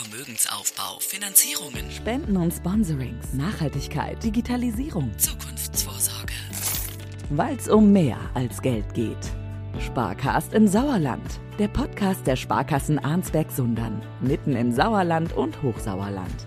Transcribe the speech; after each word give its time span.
Vermögensaufbau, 0.00 0.98
Finanzierungen, 1.00 1.90
Spenden 1.90 2.36
und 2.38 2.52
Sponsorings, 2.54 3.34
Nachhaltigkeit, 3.34 4.22
Digitalisierung, 4.22 5.10
Zukunftsvorsorge. 5.18 6.32
weil 7.30 7.56
es 7.56 7.68
um 7.68 7.92
mehr 7.92 8.16
als 8.32 8.62
Geld 8.62 8.94
geht. 8.94 9.18
Sparkast 9.78 10.54
im 10.54 10.66
Sauerland, 10.66 11.40
der 11.58 11.68
Podcast 11.68 12.26
der 12.26 12.36
Sparkassen 12.36 12.98
Arnsberg-Sundern, 12.98 14.00
mitten 14.22 14.56
im 14.56 14.72
Sauerland 14.72 15.34
und 15.34 15.62
Hochsauerland. 15.62 16.46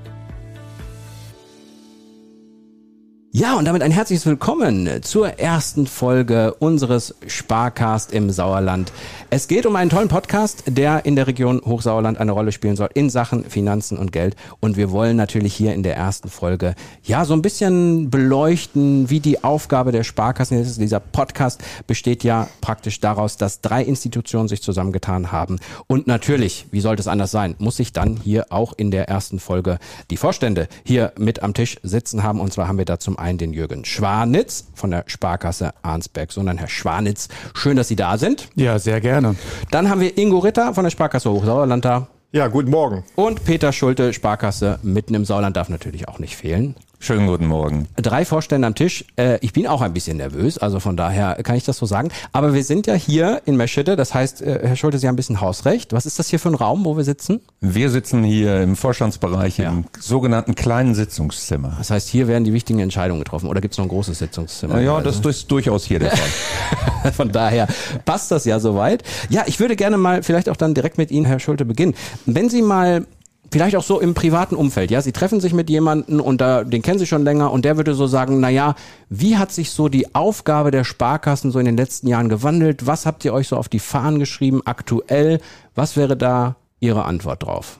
Ja, 3.35 3.55
und 3.55 3.65
damit 3.65 3.81
ein 3.81 3.89
herzliches 3.89 4.27
Willkommen 4.27 5.01
zur 5.01 5.39
ersten 5.39 5.87
Folge 5.87 6.53
unseres 6.59 7.15
Sparcast 7.25 8.13
im 8.13 8.29
Sauerland. 8.29 8.91
Es 9.31 9.47
geht 9.47 9.65
um 9.65 9.75
einen 9.75 9.89
tollen 9.89 10.07
Podcast, 10.07 10.65
der 10.67 11.03
in 11.07 11.15
der 11.15 11.25
Region 11.25 11.59
Hochsauerland 11.65 12.19
eine 12.19 12.31
Rolle 12.31 12.51
spielen 12.51 12.75
soll 12.75 12.89
in 12.93 13.09
Sachen 13.09 13.45
Finanzen 13.45 13.97
und 13.97 14.11
Geld. 14.11 14.35
Und 14.59 14.77
wir 14.77 14.91
wollen 14.91 15.17
natürlich 15.17 15.55
hier 15.55 15.73
in 15.73 15.81
der 15.81 15.95
ersten 15.95 16.29
Folge 16.29 16.75
ja 17.01 17.25
so 17.25 17.33
ein 17.33 17.41
bisschen 17.41 18.11
beleuchten, 18.11 19.09
wie 19.09 19.19
die 19.19 19.43
Aufgabe 19.43 19.91
der 19.91 20.03
Sparkassen 20.03 20.61
ist. 20.61 20.79
Dieser 20.79 20.99
Podcast 20.99 21.63
besteht 21.87 22.23
ja 22.23 22.47
praktisch 22.61 22.99
daraus, 22.99 23.35
dass 23.37 23.61
drei 23.61 23.81
Institutionen 23.81 24.47
sich 24.47 24.61
zusammengetan 24.61 25.31
haben. 25.31 25.57
Und 25.87 26.05
natürlich, 26.05 26.67
wie 26.69 26.81
sollte 26.81 27.01
es 27.01 27.07
anders 27.07 27.31
sein, 27.31 27.55
muss 27.57 27.77
sich 27.77 27.93
dann 27.93 28.17
hier 28.23 28.45
auch 28.51 28.73
in 28.77 28.91
der 28.91 29.09
ersten 29.09 29.39
Folge 29.39 29.79
die 30.11 30.17
Vorstände 30.17 30.67
hier 30.85 31.13
mit 31.17 31.41
am 31.41 31.55
Tisch 31.55 31.77
sitzen 31.81 32.21
haben. 32.21 32.39
Und 32.39 32.53
zwar 32.53 32.67
haben 32.67 32.77
wir 32.77 32.85
da 32.85 32.99
zum 32.99 33.17
einen 33.23 33.37
den 33.37 33.53
Jürgen 33.53 33.85
Schwanitz 33.85 34.67
von 34.75 34.91
der 34.91 35.05
Sparkasse 35.07 35.73
Arnsberg, 35.81 36.31
sondern 36.31 36.57
Herr 36.57 36.67
Schwanitz, 36.67 37.29
schön, 37.55 37.77
dass 37.77 37.87
Sie 37.87 37.95
da 37.95 38.17
sind. 38.17 38.49
Ja, 38.55 38.77
sehr 38.77 39.01
gerne. 39.01 39.35
Dann 39.71 39.89
haben 39.89 40.01
wir 40.01 40.17
Ingo 40.17 40.39
Ritter 40.39 40.73
von 40.73 40.83
der 40.83 40.91
Sparkasse 40.91 41.31
Hochsauerland 41.31 41.85
da. 41.85 42.07
Ja, 42.31 42.47
guten 42.47 42.71
Morgen. 42.71 43.03
Und 43.15 43.45
Peter 43.45 43.71
Schulte, 43.71 44.11
Sparkasse 44.11 44.79
mitten 44.81 45.13
im 45.13 45.23
Sauerland, 45.23 45.55
darf 45.55 45.69
natürlich 45.69 46.07
auch 46.07 46.19
nicht 46.19 46.35
fehlen. 46.35 46.75
Schönen 47.03 47.27
guten 47.27 47.47
Morgen. 47.47 47.89
Drei 47.97 48.23
Vorstände 48.23 48.65
am 48.65 48.75
Tisch. 48.75 49.03
Äh, 49.17 49.37
ich 49.41 49.51
bin 49.51 49.67
auch 49.67 49.81
ein 49.81 49.93
bisschen 49.93 50.15
nervös, 50.15 50.57
also 50.57 50.79
von 50.79 50.95
daher 50.95 51.35
kann 51.43 51.57
ich 51.57 51.65
das 51.65 51.75
so 51.75 51.85
sagen. 51.85 52.07
Aber 52.31 52.53
wir 52.53 52.63
sind 52.63 52.87
ja 52.87 52.93
hier 52.93 53.41
in 53.43 53.57
Meschede, 53.57 53.97
das 53.97 54.13
heißt, 54.13 54.41
äh, 54.41 54.61
Herr 54.63 54.77
Schulte, 54.77 54.97
Sie 54.99 55.07
haben 55.09 55.15
ein 55.15 55.17
bisschen 55.17 55.41
Hausrecht. 55.41 55.91
Was 55.91 56.05
ist 56.05 56.17
das 56.17 56.29
hier 56.29 56.39
für 56.39 56.47
ein 56.47 56.55
Raum, 56.55 56.85
wo 56.85 56.95
wir 56.95 57.03
sitzen? 57.03 57.41
Wir 57.59 57.89
sitzen 57.89 58.23
hier 58.23 58.61
im 58.61 58.77
Vorstandsbereich 58.77 59.57
Ja. 59.57 59.67
im 59.71 59.83
sogenannten 59.99 60.55
kleinen 60.55 60.95
Sitzungszimmer. 60.95 61.73
Das 61.77 61.89
heißt, 61.91 62.07
hier 62.07 62.29
werden 62.29 62.45
die 62.45 62.53
wichtigen 62.53 62.79
Entscheidungen 62.79 63.19
getroffen. 63.19 63.49
Oder 63.49 63.59
gibt 63.59 63.73
es 63.73 63.79
noch 63.79 63.85
ein 63.85 63.89
großes 63.89 64.19
Sitzungszimmer? 64.19 64.79
Ja, 64.79 65.01
das 65.01 65.19
ist 65.19 65.51
durchaus 65.51 65.83
hier 65.83 65.99
der 65.99 66.11
Fall. 66.11 67.11
Von 67.11 67.33
daher 67.33 67.67
passt 68.05 68.31
das 68.31 68.45
ja 68.45 68.61
soweit. 68.61 69.03
Ja, 69.27 69.43
ich 69.45 69.59
würde 69.59 69.75
gerne 69.75 69.97
mal 69.97 70.23
vielleicht 70.23 70.47
auch 70.47 70.55
dann 70.55 70.73
direkt 70.73 70.97
mit 70.97 71.11
Ihnen, 71.11 71.25
Herr 71.25 71.39
Schulte, 71.41 71.65
beginnen. 71.65 71.95
Wenn 72.25 72.49
Sie 72.49 72.61
mal 72.61 73.05
vielleicht 73.53 73.75
auch 73.75 73.83
so 73.83 74.01
im 74.01 74.15
privaten 74.15 74.55
Umfeld, 74.55 74.89
ja, 74.89 75.01
Sie 75.01 75.11
treffen 75.11 75.39
sich 75.39 75.53
mit 75.53 75.69
jemanden 75.69 76.19
und 76.19 76.41
da, 76.41 76.63
den 76.63 76.81
kennen 76.81 76.97
Sie 76.97 77.05
schon 77.05 77.23
länger 77.23 77.51
und 77.51 77.65
der 77.65 77.77
würde 77.77 77.93
so 77.93 78.07
sagen, 78.07 78.39
na 78.39 78.49
ja, 78.49 78.73
wie 79.09 79.37
hat 79.37 79.51
sich 79.51 79.69
so 79.69 79.89
die 79.89 80.15
Aufgabe 80.15 80.71
der 80.71 80.83
Sparkassen 80.83 81.51
so 81.51 81.59
in 81.59 81.65
den 81.65 81.77
letzten 81.77 82.07
Jahren 82.07 82.29
gewandelt? 82.29 82.87
Was 82.87 83.05
habt 83.05 83.23
ihr 83.23 83.33
euch 83.33 83.47
so 83.47 83.55
auf 83.55 83.69
die 83.69 83.79
Fahnen 83.79 84.17
geschrieben 84.17 84.61
aktuell? 84.65 85.39
Was 85.75 85.95
wäre 85.95 86.17
da 86.17 86.55
Ihre 86.79 87.05
Antwort 87.05 87.43
drauf? 87.43 87.79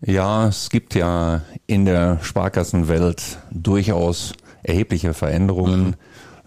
Ja, 0.00 0.46
es 0.46 0.70
gibt 0.70 0.94
ja 0.94 1.42
in 1.66 1.84
der 1.84 2.20
Sparkassenwelt 2.22 3.38
durchaus 3.50 4.34
erhebliche 4.62 5.14
Veränderungen. 5.14 5.96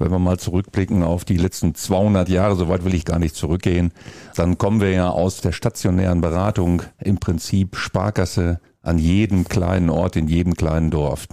Wenn 0.01 0.11
wir 0.11 0.19
mal 0.19 0.39
zurückblicken 0.39 1.03
auf 1.03 1.25
die 1.25 1.37
letzten 1.37 1.75
200 1.75 2.27
Jahre, 2.27 2.55
so 2.55 2.67
weit 2.69 2.83
will 2.83 2.95
ich 2.95 3.05
gar 3.05 3.19
nicht 3.19 3.35
zurückgehen, 3.35 3.91
dann 4.35 4.57
kommen 4.57 4.81
wir 4.81 4.89
ja 4.89 5.09
aus 5.09 5.41
der 5.41 5.51
stationären 5.51 6.21
Beratung 6.21 6.81
im 6.99 7.19
Prinzip 7.19 7.75
Sparkasse 7.75 8.59
an 8.81 8.97
jedem 8.97 9.47
kleinen 9.47 9.91
Ort, 9.91 10.15
in 10.15 10.27
jedem 10.27 10.55
kleinen 10.55 10.89
Dorf. 10.89 11.27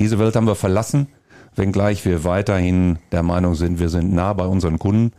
Diese 0.00 0.18
Welt 0.18 0.34
haben 0.34 0.48
wir 0.48 0.56
verlassen, 0.56 1.06
wenngleich 1.54 2.04
wir 2.04 2.24
weiterhin 2.24 2.98
der 3.12 3.22
Meinung 3.22 3.54
sind, 3.54 3.78
wir 3.78 3.88
sind 3.88 4.12
nah 4.12 4.32
bei 4.32 4.46
unseren 4.46 4.80
Kunden. 4.80 5.12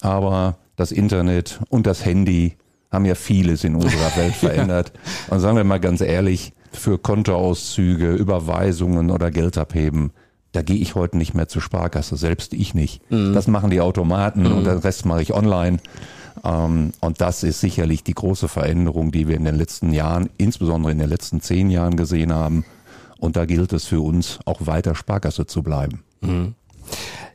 Aber 0.00 0.56
das 0.74 0.90
Internet 0.90 1.60
und 1.68 1.86
das 1.86 2.04
Handy 2.04 2.56
haben 2.90 3.04
ja 3.04 3.14
vieles 3.14 3.62
in 3.62 3.76
unserer 3.76 4.16
Welt 4.16 4.34
verändert. 4.34 4.92
Und 5.28 5.38
sagen 5.38 5.56
wir 5.56 5.64
mal 5.64 5.78
ganz 5.78 6.00
ehrlich, 6.00 6.52
für 6.72 6.98
Kontoauszüge, 6.98 8.14
Überweisungen 8.14 9.10
oder 9.10 9.30
Geldabheben, 9.30 10.10
da 10.52 10.62
gehe 10.62 10.76
ich 10.76 10.94
heute 10.94 11.16
nicht 11.16 11.34
mehr 11.34 11.48
zur 11.48 11.62
Sparkasse, 11.62 12.16
selbst 12.16 12.52
ich 12.52 12.74
nicht. 12.74 13.00
Das 13.34 13.46
machen 13.46 13.70
die 13.70 13.80
Automaten 13.80 14.46
und 14.46 14.64
den 14.64 14.78
Rest 14.78 15.06
mache 15.06 15.22
ich 15.22 15.34
online. 15.34 15.78
Ähm, 16.44 16.92
und 17.00 17.20
das 17.20 17.42
ist 17.42 17.60
sicherlich 17.60 18.04
die 18.04 18.14
große 18.14 18.48
Veränderung, 18.48 19.12
die 19.12 19.28
wir 19.28 19.36
in 19.36 19.44
den 19.44 19.56
letzten 19.56 19.92
Jahren, 19.92 20.30
insbesondere 20.38 20.92
in 20.92 20.98
den 20.98 21.08
letzten 21.08 21.40
zehn 21.40 21.70
Jahren 21.70 21.96
gesehen 21.96 22.32
haben. 22.32 22.64
Und 23.18 23.36
da 23.36 23.44
gilt 23.44 23.72
es 23.72 23.86
für 23.86 24.00
uns 24.00 24.40
auch 24.44 24.66
weiter 24.66 24.94
Sparkasse 24.94 25.46
zu 25.46 25.62
bleiben. 25.62 26.02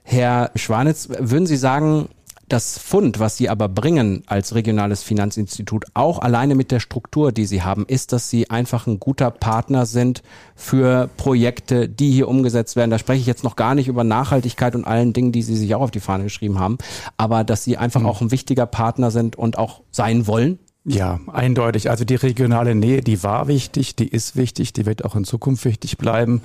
Herr 0.03 0.51
Schwanitz, 0.55 1.09
würden 1.09 1.45
Sie 1.45 1.57
sagen, 1.57 2.09
das 2.47 2.77
Fund, 2.77 3.19
was 3.19 3.35
Sie 3.35 3.49
aber 3.49 3.67
bringen 3.67 4.23
als 4.25 4.55
regionales 4.55 5.03
Finanzinstitut, 5.03 5.85
auch 5.93 6.19
alleine 6.19 6.55
mit 6.55 6.71
der 6.71 6.79
Struktur, 6.79 7.31
die 7.31 7.45
Sie 7.45 7.61
haben, 7.61 7.85
ist, 7.85 8.13
dass 8.13 8.29
Sie 8.29 8.49
einfach 8.49 8.87
ein 8.87 8.99
guter 8.99 9.31
Partner 9.31 9.85
sind 9.85 10.23
für 10.55 11.09
Projekte, 11.17 11.89
die 11.89 12.11
hier 12.11 12.27
umgesetzt 12.27 12.75
werden. 12.75 12.89
Da 12.89 12.99
spreche 12.99 13.19
ich 13.19 13.27
jetzt 13.27 13.43
noch 13.43 13.57
gar 13.57 13.75
nicht 13.75 13.89
über 13.89 14.03
Nachhaltigkeit 14.03 14.75
und 14.75 14.85
allen 14.85 15.11
Dingen, 15.11 15.33
die 15.33 15.43
Sie 15.43 15.57
sich 15.57 15.75
auch 15.75 15.81
auf 15.81 15.91
die 15.91 15.99
Fahne 15.99 16.23
geschrieben 16.23 16.57
haben, 16.59 16.77
aber 17.17 17.43
dass 17.43 17.65
Sie 17.65 17.77
einfach 17.77 18.03
auch 18.05 18.21
ein 18.21 18.31
wichtiger 18.31 18.65
Partner 18.65 19.11
sind 19.11 19.35
und 19.35 19.57
auch 19.57 19.81
sein 19.91 20.25
wollen. 20.25 20.59
Ja, 20.85 21.19
eindeutig. 21.27 21.89
Also 21.89 22.05
die 22.05 22.15
regionale 22.15 22.73
Nähe, 22.73 23.01
die 23.01 23.21
war 23.23 23.49
wichtig, 23.49 23.97
die 23.97 24.07
ist 24.07 24.37
wichtig, 24.37 24.71
die 24.71 24.85
wird 24.85 25.03
auch 25.03 25.17
in 25.17 25.25
Zukunft 25.25 25.65
wichtig 25.65 25.97
bleiben. 25.97 26.41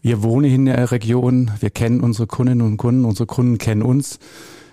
Wir 0.00 0.22
wohnen 0.22 0.50
in 0.50 0.64
der 0.64 0.90
Region, 0.92 1.50
wir 1.60 1.68
kennen 1.68 2.00
unsere 2.00 2.26
Kundinnen 2.26 2.66
und 2.66 2.78
Kunden, 2.78 3.04
unsere 3.04 3.26
Kunden 3.26 3.58
kennen 3.58 3.82
uns. 3.82 4.18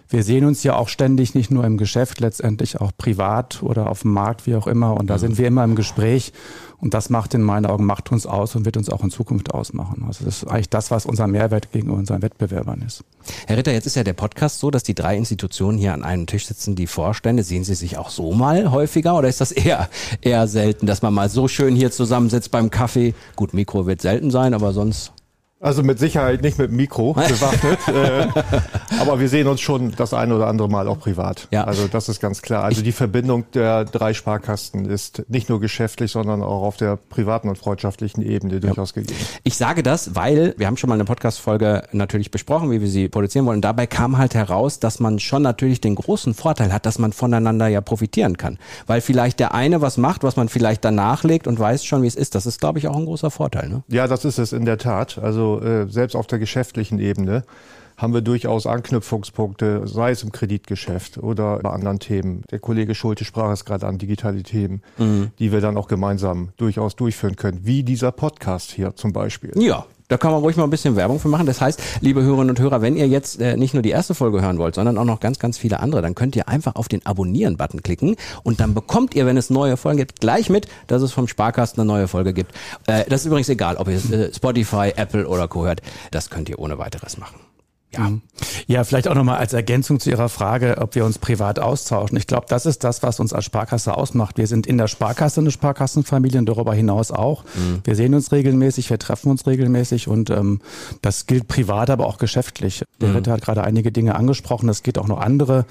Wir 0.10 0.24
sehen 0.24 0.46
uns 0.46 0.64
ja 0.64 0.76
auch 0.76 0.90
ständig 0.90 1.34
nicht 1.34 1.52
nur 1.52 1.66
im 1.66 1.78
Geschäft, 1.78 2.20
letztendlich 2.20 2.80
auch 2.80 2.92
privat 2.98 3.64
oder 3.64 3.90
auf 3.90 4.02
dem 4.02 4.14
Markt, 4.14 4.46
wie 4.46 4.56
auch 4.56 4.68
immer. 4.68 4.96
Und 4.96 5.10
da 5.10 5.18
sind 5.18 5.38
wir 5.38 5.48
immer 5.48 5.64
im 5.64 5.76
Gespräch. 5.76 6.34
Und 6.84 6.94
das 6.94 7.10
macht 7.10 7.34
in 7.34 7.42
meinen 7.42 7.66
Augen, 7.66 7.86
macht 7.86 8.12
uns 8.12 8.26
aus 8.26 8.58
und 8.58 8.66
wird 8.66 8.76
uns 8.76 8.90
auch 8.90 9.04
in 9.06 9.10
Zukunft 9.10 9.54
ausmachen. 9.54 10.04
Also 10.06 10.26
das 10.26 10.44
ist 10.44 10.50
eigentlich 10.50 10.70
das, 10.70 10.92
was 10.92 11.06
unser 11.06 11.28
Mehrwert 11.28 11.72
gegenüber 11.72 11.98
unseren 11.98 12.22
Wettbewerbern 12.22 12.82
ist. 12.82 13.06
Herr 13.48 13.56
Ritter, 13.56 13.72
jetzt 13.72 13.88
ist 13.88 13.96
ja 13.96 14.04
der 14.04 14.12
Podcast 14.12 14.60
so, 14.60 14.70
dass 14.70 14.84
die 14.84 14.94
drei 14.94 15.16
Institutionen 15.16 15.78
hier 15.78 15.94
an 15.94 16.04
einem 16.04 16.28
Tisch 16.28 16.46
sitzen, 16.46 16.76
die 16.76 16.88
Vorstände. 16.88 17.44
Sehen 17.44 17.64
Sie 17.64 17.76
sich 17.76 17.98
auch 17.98 18.10
so 18.10 18.34
mal 18.34 18.70
häufiger 18.72 19.18
oder 19.18 19.30
ist 19.30 19.40
das 19.40 19.54
eher, 19.54 19.90
eher 20.22 20.46
selten, 20.48 20.86
dass 20.86 21.02
man 21.02 21.14
mal 21.14 21.30
so 21.30 21.48
schön 21.48 21.74
hier 21.74 21.90
zusammensitzt 21.90 22.52
beim 22.52 22.70
Kaffee? 22.70 23.14
Gut, 23.38 23.54
Mikro 23.54 23.86
wird 23.86 24.02
selten 24.02 24.30
sein, 24.30 24.54
aber 24.54 24.74
sonst. 24.74 25.14
Also 25.64 25.82
mit 25.82 25.98
Sicherheit 25.98 26.42
nicht 26.42 26.60
mit 26.60 26.72
dem 26.72 26.76
Mikro 26.76 27.14
bewaffnet, 27.14 27.80
äh, 27.88 28.28
aber 29.00 29.22
wir 29.22 29.30
sehen 29.30 29.48
uns 29.48 29.62
schon 29.62 29.94
das 29.96 30.14
eine 30.14 30.36
oder 30.36 30.48
andere 30.48 30.68
Mal 30.68 30.90
auch 30.90 31.00
privat. 31.00 31.48
Ja. 31.52 31.64
Also 31.64 31.88
das 31.88 32.10
ist 32.10 32.20
ganz 32.20 32.42
klar. 32.42 32.66
Also 32.66 32.82
die 32.82 32.92
Verbindung 32.92 33.46
der 33.54 33.86
drei 33.86 34.14
Sparkassen 34.14 34.84
ist 34.84 35.24
nicht 35.30 35.48
nur 35.48 35.62
geschäftlich, 35.62 36.12
sondern 36.12 36.44
auch 36.44 36.64
auf 36.64 36.76
der 36.76 36.98
privaten 36.98 37.48
und 37.48 37.58
freundschaftlichen 37.58 38.22
Ebene 38.22 38.60
durchaus 38.60 38.94
gegeben. 38.94 39.18
Ich 39.44 39.56
sage 39.56 39.84
das, 39.84 40.16
weil 40.16 40.54
wir 40.58 40.68
haben 40.68 40.76
schon 40.76 40.90
mal 40.90 40.96
eine 40.96 41.06
Podcast-Folge 41.06 41.84
natürlich 41.94 42.30
besprochen, 42.30 42.70
wie 42.70 42.82
wir 42.82 42.90
sie 42.90 43.08
produzieren 43.08 43.46
wollen. 43.46 43.60
Und 43.60 43.62
dabei 43.62 43.88
kam 43.88 44.18
halt 44.18 44.36
heraus, 44.36 44.82
dass 44.82 45.00
man 45.00 45.20
schon 45.20 45.44
natürlich 45.44 45.80
den 45.80 45.96
großen 45.96 46.34
Vorteil 46.34 46.74
hat, 46.74 46.86
dass 46.86 47.00
man 47.00 47.14
voneinander 47.14 47.68
ja 47.68 47.80
profitieren 47.80 48.36
kann. 48.36 48.60
Weil 48.86 49.00
vielleicht 49.00 49.40
der 49.40 49.54
eine 49.54 49.80
was 49.80 49.96
macht, 49.96 50.24
was 50.24 50.36
man 50.36 50.50
vielleicht 50.50 50.84
danach 50.84 51.24
legt 51.24 51.48
und 51.48 51.58
weiß 51.58 51.86
schon, 51.86 52.02
wie 52.02 52.08
es 52.08 52.16
ist. 52.16 52.36
Das 52.36 52.46
ist, 52.46 52.60
glaube 52.60 52.80
ich, 52.80 52.90
auch 52.90 52.98
ein 52.98 53.06
großer 53.06 53.32
Vorteil. 53.32 53.70
Ne? 53.70 53.84
Ja, 53.88 54.08
das 54.08 54.26
ist 54.26 54.40
es 54.40 54.52
in 54.52 54.66
der 54.66 54.78
Tat. 54.78 55.18
Also 55.20 55.53
äh, 55.62 55.88
selbst 55.88 56.16
auf 56.16 56.28
der 56.28 56.40
geschäftlichen 56.40 57.00
Ebene 57.00 57.44
haben 57.98 58.14
wir 58.14 58.22
durchaus 58.22 58.66
Anknüpfungspunkte, 58.66 59.88
sei 59.88 60.12
es 60.12 60.24
im 60.24 60.32
Kreditgeschäft 60.32 61.20
oder 61.20 61.60
bei 61.60 61.70
anderen 61.70 62.00
Themen. 62.00 62.44
Der 62.50 62.60
Kollege 62.60 62.96
Schulte 62.96 63.24
sprach 63.24 63.52
es 63.52 63.66
gerade 63.66 63.86
an, 63.86 64.00
digitale 64.00 64.42
Themen, 64.42 64.82
die 65.38 65.52
wir 65.52 65.62
dann 65.62 65.78
auch 65.78 65.88
gemeinsam 65.88 66.50
durchaus 66.58 66.96
durchführen 66.96 67.36
können, 67.36 67.60
wie 67.64 67.84
dieser 67.84 68.12
Podcast 68.12 68.72
hier 68.72 68.96
zum 68.96 69.14
Beispiel. 69.14 69.52
Ja. 69.56 69.86
Da 70.14 70.18
kann 70.18 70.32
man 70.32 70.42
ruhig 70.42 70.56
mal 70.58 70.66
ein 70.66 70.70
bisschen 70.70 70.96
Werbung 70.96 71.20
für 71.20 71.28
machen. 71.28 71.48
Das 71.48 71.60
heißt, 71.60 71.82
liebe 72.02 72.22
Hörerinnen 72.22 72.52
und 72.52 72.60
Hörer, 72.60 72.84
wenn 72.84 72.96
ihr 72.96 73.08
jetzt 73.08 73.42
äh, 73.42 73.58
nicht 73.58 73.74
nur 73.74 73.82
die 73.82 73.90
erste 73.90 74.14
Folge 74.14 74.44
hören 74.44 74.60
wollt, 74.60 74.76
sondern 74.76 75.00
auch 75.00 75.06
noch 75.06 75.20
ganz, 75.20 75.40
ganz 75.40 75.58
viele 75.58 75.80
andere, 75.80 76.04
dann 76.04 76.14
könnt 76.14 76.36
ihr 76.36 76.48
einfach 76.48 76.76
auf 76.76 76.88
den 76.88 77.04
Abonnieren-Button 77.04 77.82
klicken 77.82 78.16
und 78.44 78.60
dann 78.60 78.76
bekommt 78.76 79.16
ihr, 79.16 79.26
wenn 79.26 79.38
es 79.38 79.50
neue 79.50 79.76
Folgen 79.76 79.98
gibt, 79.98 80.20
gleich 80.20 80.52
mit, 80.52 80.68
dass 80.86 81.02
es 81.02 81.12
vom 81.12 81.28
Sparkasten 81.28 81.82
eine 81.82 81.88
neue 81.88 82.08
Folge 82.08 82.32
gibt. 82.32 82.52
Äh, 82.86 83.06
das 83.10 83.22
ist 83.22 83.26
übrigens 83.26 83.50
egal, 83.50 83.78
ob 83.78 83.88
ihr 83.88 83.96
äh, 83.96 84.32
Spotify, 84.32 84.94
Apple 84.96 85.28
oder 85.28 85.48
Co. 85.48 85.66
hört. 85.66 85.82
Das 86.12 86.30
könnt 86.30 86.48
ihr 86.48 86.60
ohne 86.60 86.78
weiteres 86.78 87.18
machen. 87.18 87.43
Ja. 87.98 88.12
Ja, 88.68 88.84
vielleicht 88.84 89.08
auch 89.08 89.16
nochmal 89.16 89.38
als 89.38 89.54
Ergänzung 89.54 90.00
zu 90.00 90.10
Ihrer 90.10 90.30
Frage, 90.30 90.78
ob 90.80 90.96
wir 90.96 91.06
uns 91.06 91.18
privat 91.18 91.60
austauschen. 91.60 92.18
Ich 92.18 92.28
glaube, 92.28 92.46
das 92.50 92.66
ist 92.66 92.84
das, 92.84 93.04
was 93.04 93.20
uns 93.20 93.34
als 93.34 93.46
Sparkasse 93.46 93.96
ausmacht. 93.96 94.38
Wir 94.38 94.48
sind 94.48 94.68
in 94.68 94.78
der 94.78 94.88
Sparkasse 94.88 95.42
eine 95.42 95.52
Sparkassenfamilie 95.52 96.40
und 96.40 96.48
darüber 96.48 96.74
hinaus 96.74 97.12
auch. 97.12 97.44
Mhm. 97.56 97.82
Wir 97.84 97.96
sehen 97.96 98.14
uns 98.14 98.32
regelmäßig, 98.32 98.90
wir 98.90 99.00
treffen 99.00 99.30
uns 99.30 99.46
regelmäßig 99.46 100.08
und 100.08 100.30
ähm, 100.30 100.62
das 101.02 101.26
gilt 101.28 101.48
privat, 101.48 101.90
aber 101.90 102.08
auch 102.08 102.18
geschäftlich. 102.18 102.84
Der 103.02 103.10
mhm. 103.10 103.16
Ritter 103.16 103.32
hat 103.34 103.42
gerade 103.42 103.64
einige 103.64 103.92
Dinge 103.92 104.16
angesprochen. 104.16 104.70
Es 104.70 104.84
geht 104.84 104.98
auch 104.98 105.08
noch 105.08 105.20
andere 105.20 105.66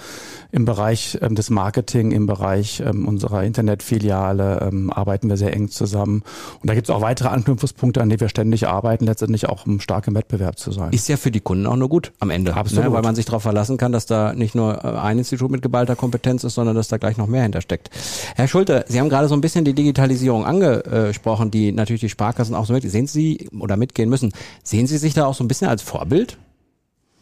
im 0.51 0.65
Bereich 0.65 1.19
ähm, 1.21 1.35
des 1.35 1.51
Marketing, 1.51 2.13
im 2.13 2.27
Bereich 2.27 2.83
ähm, 2.85 3.09
unserer 3.09 3.43
Internetfiliale 3.45 4.61
ähm, 4.63 4.91
arbeiten 4.91 5.29
wir 5.29 5.37
sehr 5.37 5.55
eng 5.55 5.69
zusammen. 5.69 6.23
Und 6.61 6.69
da 6.71 6.75
gibt 6.75 6.89
es 6.89 6.95
auch 6.95 7.01
weitere 7.01 7.29
Anknüpfungspunkte, 7.29 8.01
an 8.01 8.09
denen 8.09 8.21
wir 8.21 8.29
ständig 8.29 8.69
arbeiten, 8.69 9.07
letztendlich 9.07 9.49
auch 9.49 9.67
um 9.67 9.81
stark 9.81 10.07
im 10.07 10.15
Wettbewerb 10.15 10.59
zu 10.59 10.73
sein. 10.73 10.93
Ist 10.93 11.09
ja 11.09 11.17
für 11.17 11.31
die 11.31 11.41
Kunden 11.41 11.67
auch 11.67 11.77
nur 11.77 11.89
gut 11.89 12.12
am 12.19 12.31
Ende. 12.31 12.55
Absolut. 12.55 12.85
Ne? 12.85 12.93
Weil 12.93 13.03
man 13.03 13.15
sich 13.15 13.25
darauf 13.25 13.43
verlassen 13.43 13.77
kann, 13.77 13.93
dass 13.93 14.07
da 14.07 14.33
nicht 14.33 14.55
nur 14.55 14.85
äh, 14.85 14.89
ein 14.89 15.19
Institut 15.19 15.51
mit 15.51 15.63
geballter 15.63 15.97
Kompetenz 15.97 16.45
ist, 16.45 16.55
sondern 16.55 16.77
dass 16.77 16.89
da 16.89 16.97
gleich 16.97 17.17
noch 17.17 17.27
mehr 17.27 17.43
hintersteckt. 17.43 17.91
Herr 18.37 18.49
Schulte, 18.49 18.85
Sie 18.89 19.01
haben 19.01 19.09
gerade 19.09 19.29
so 19.29 19.35
ein 19.35 19.41
bisschen 19.41 19.65
die 19.65 19.75
Digitalisierung 19.75 20.45
angesprochen, 20.45 21.51
die 21.51 21.73
natürlich 21.73 22.01
die 22.01 22.09
Sparkassen 22.09 22.55
auch 22.55 22.67
so 22.67 22.73
mit, 22.73 22.89
sehen 22.91 23.07
Sie 23.07 23.49
oder 23.59 23.77
mitgehen 23.77 24.09
müssen. 24.09 24.33
Sehen 24.63 24.87
Sie 24.87 24.99
sich 24.99 25.15
da 25.15 25.27
auch 25.27 25.35
so 25.35 25.45
ein 25.45 25.49
bisschen 25.49 25.69
als 25.69 25.83
Vorbild? 25.83 26.39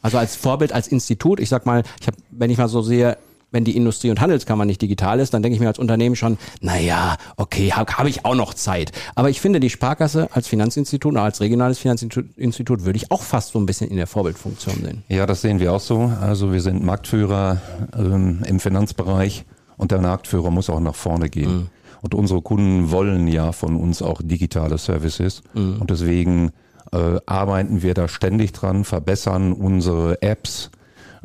Also 0.03 0.19
als 0.19 0.37
Vorbild, 0.37 0.73
als 0.73 0.89
Institut. 0.89 1.41
Ich 1.41 1.49
sag 1.49 1.67
mal, 1.67 1.83
ich 2.01 2.07
habe, 2.07 2.17
wenn 2.31 2.51
ich 2.51 2.59
mal 2.59 2.69
so 2.69 2.83
sehe, 2.83 3.17
wenn 3.51 3.65
die 3.65 3.77
Industrie- 3.77 4.11
und 4.11 4.21
Handelskammer 4.21 4.65
nicht 4.65 4.83
digital 4.83 5.21
ist, 5.21 5.35
dann 5.35 5.43
denke 5.43 5.55
ich 5.55 5.61
mir 5.61 5.69
als 5.69 5.79
Unternehmen 5.79 6.17
schon, 6.17 6.39
naja, 6.61 7.17
okay, 7.37 7.73
habe 7.73 7.93
hab 7.93 8.07
ich 8.07 8.25
auch 8.25 8.35
noch 8.35 8.55
Zeit. 8.55 8.93
Aber 9.15 9.31
ich 9.31 9.41
finde, 9.41 9.61
die 9.61 9.71
Sparkasse 9.71 10.29
als 10.33 10.49
Finanzinstitut 10.49 11.17
als 11.17 11.41
regionales 11.41 11.79
Finanzinstitut 11.79 12.85
würde 12.85 12.97
ich 12.97 13.11
auch 13.11 13.23
fast 13.23 13.53
so 13.53 13.59
ein 13.59 13.67
bisschen 13.67 13.91
in 13.91 13.97
der 13.97 14.07
Vorbildfunktion 14.07 14.77
sehen. 14.83 15.03
Ja, 15.09 15.27
das 15.27 15.43
sehen 15.43 15.61
wir 15.61 15.73
auch 15.73 15.81
so. 15.81 16.13
Also 16.21 16.53
wir 16.53 16.61
sind 16.61 16.85
Marktführer 16.85 17.61
ähm, 17.97 18.43
im 18.47 18.61
Finanzbereich 18.61 19.45
und 19.77 19.91
der 19.91 20.01
Marktführer 20.01 20.51
muss 20.51 20.71
auch 20.71 20.81
nach 20.81 20.95
vorne 20.95 21.29
gehen. 21.29 21.53
Mhm. 21.53 21.67
Und 22.03 22.15
unsere 22.15 22.41
Kunden 22.41 22.91
wollen 22.91 23.29
ja 23.29 23.53
von 23.53 23.77
uns 23.77 24.03
auch 24.03 24.21
digitale 24.23 24.79
Services. 24.79 25.43
Mhm. 25.55 25.77
Und 25.81 25.91
deswegen 25.91 26.53
äh, 26.93 27.21
arbeiten 27.27 27.83
wir 27.83 27.95
da 27.95 28.09
ständig 28.09 28.53
dran, 28.53 28.85
verbessern 28.85 29.53
unsere 29.53 30.23
Apps, 30.23 30.71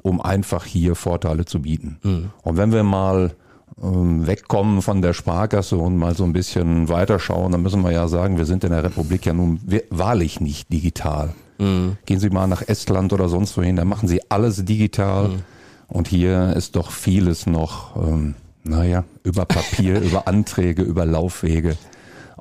um 0.01 0.21
einfach 0.21 0.65
hier 0.65 0.95
Vorteile 0.95 1.45
zu 1.45 1.62
bieten. 1.62 2.00
Mhm. 2.03 2.31
Und 2.44 2.57
wenn 2.57 2.71
wir 2.71 2.83
mal 2.83 3.36
ähm, 3.81 4.25
wegkommen 4.25 4.81
von 4.81 5.01
der 5.01 5.13
Sparkasse 5.13 5.77
und 5.77 5.97
mal 5.97 6.15
so 6.15 6.24
ein 6.24 6.33
bisschen 6.33 6.89
weiterschauen, 6.89 7.51
dann 7.51 7.62
müssen 7.62 7.81
wir 7.81 7.92
ja 7.92 8.07
sagen, 8.07 8.38
wir 8.38 8.45
sind 8.45 8.63
in 8.63 8.71
der 8.71 8.83
Republik 8.83 9.25
ja 9.25 9.33
nun 9.33 9.59
wahrlich 9.89 10.39
nicht 10.39 10.71
digital. 10.71 11.33
Mhm. 11.57 11.97
Gehen 12.06 12.19
Sie 12.19 12.30
mal 12.30 12.47
nach 12.47 12.62
Estland 12.68 13.13
oder 13.13 13.30
sonst 13.30 13.57
wohin, 13.57 13.75
da 13.75 13.86
machen 13.86 14.07
Sie 14.07 14.21
alles 14.30 14.63
digital. 14.65 15.30
Mhm. 15.30 15.42
Und 15.88 16.07
hier 16.07 16.53
ist 16.56 16.75
doch 16.75 16.91
vieles 16.91 17.45
noch, 17.45 17.95
ähm, 17.95 18.36
naja, 18.63 19.03
über 19.24 19.45
Papier, 19.45 20.01
über 20.01 20.27
Anträge, 20.27 20.81
über 20.81 21.06
Laufwege. 21.06 21.77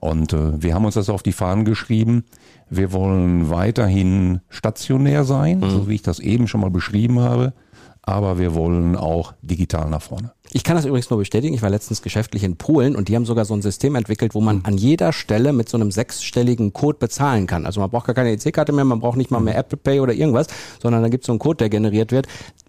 Und 0.01 0.33
äh, 0.33 0.63
wir 0.63 0.75
haben 0.75 0.85
uns 0.85 0.95
das 0.95 1.09
auf 1.09 1.23
die 1.23 1.33
Fahnen 1.33 1.65
geschrieben. 1.65 2.25
Wir 2.71 2.93
wollen 2.93 3.51
weiterhin 3.51 4.41
stationär 4.49 5.25
sein, 5.25 5.61
mhm. 5.61 5.71
so 5.71 5.89
wie 5.89 5.95
ich 5.95 6.03
das 6.03 6.19
eben 6.19 6.49
schon 6.49 6.61
mal 6.61 6.71
beschrieben 6.71 7.21
habe. 7.21 7.53
Aber 8.07 8.39
wir 8.39 8.55
wollen 8.55 8.97
auch 8.97 9.33
digital 9.41 9.89
nach 9.89 10.03
vorne. 10.03 10.33
Ich 10.53 10.63
kann 10.63 10.77
das 10.77 10.85
übrigens 10.85 11.09
nur 11.09 11.19
bestätigen. 11.19 11.55
Ich 11.55 11.63
war 11.63 11.71
letztens 11.71 12.03
geschäftlich 12.03 12.45
in 12.45 12.57
Polen 12.57 12.97
und 12.97 13.09
die 13.09 13.17
haben 13.17 13.25
sogar 13.25 13.47
so 13.47 13.55
ein 13.55 13.63
System 13.63 13.95
entwickelt, 13.95 14.35
wo 14.35 14.43
man 14.43 14.61
an 14.65 14.77
jeder 14.77 15.15
Stelle 15.15 15.55
mit 15.55 15.71
so 15.71 15.79
einem 15.79 15.91
sechsstelligen 15.91 16.75
Code 16.75 16.99
bezahlen 16.99 17.47
kann. 17.47 17.65
Also 17.65 17.81
man 17.81 17.89
braucht 17.89 18.07
gar 18.07 18.15
keine 18.15 18.33
EC-Karte 18.33 18.73
mehr, 18.73 18.85
man 18.85 19.01
braucht 19.01 19.17
nicht 19.17 19.31
mal 19.31 19.41
mehr 19.41 19.57
Apple 19.57 19.79
Pay 19.79 20.01
oder 20.01 20.13
irgendwas, 20.13 20.49
sondern 20.83 21.03
da 21.03 21.09
gibt 21.09 21.25
es 21.25 21.27
so 21.27 21.33
einen 21.33 21.39
Code, 21.39 21.57
der 21.57 21.71
generiert 21.71 22.13
wird. 22.13 22.27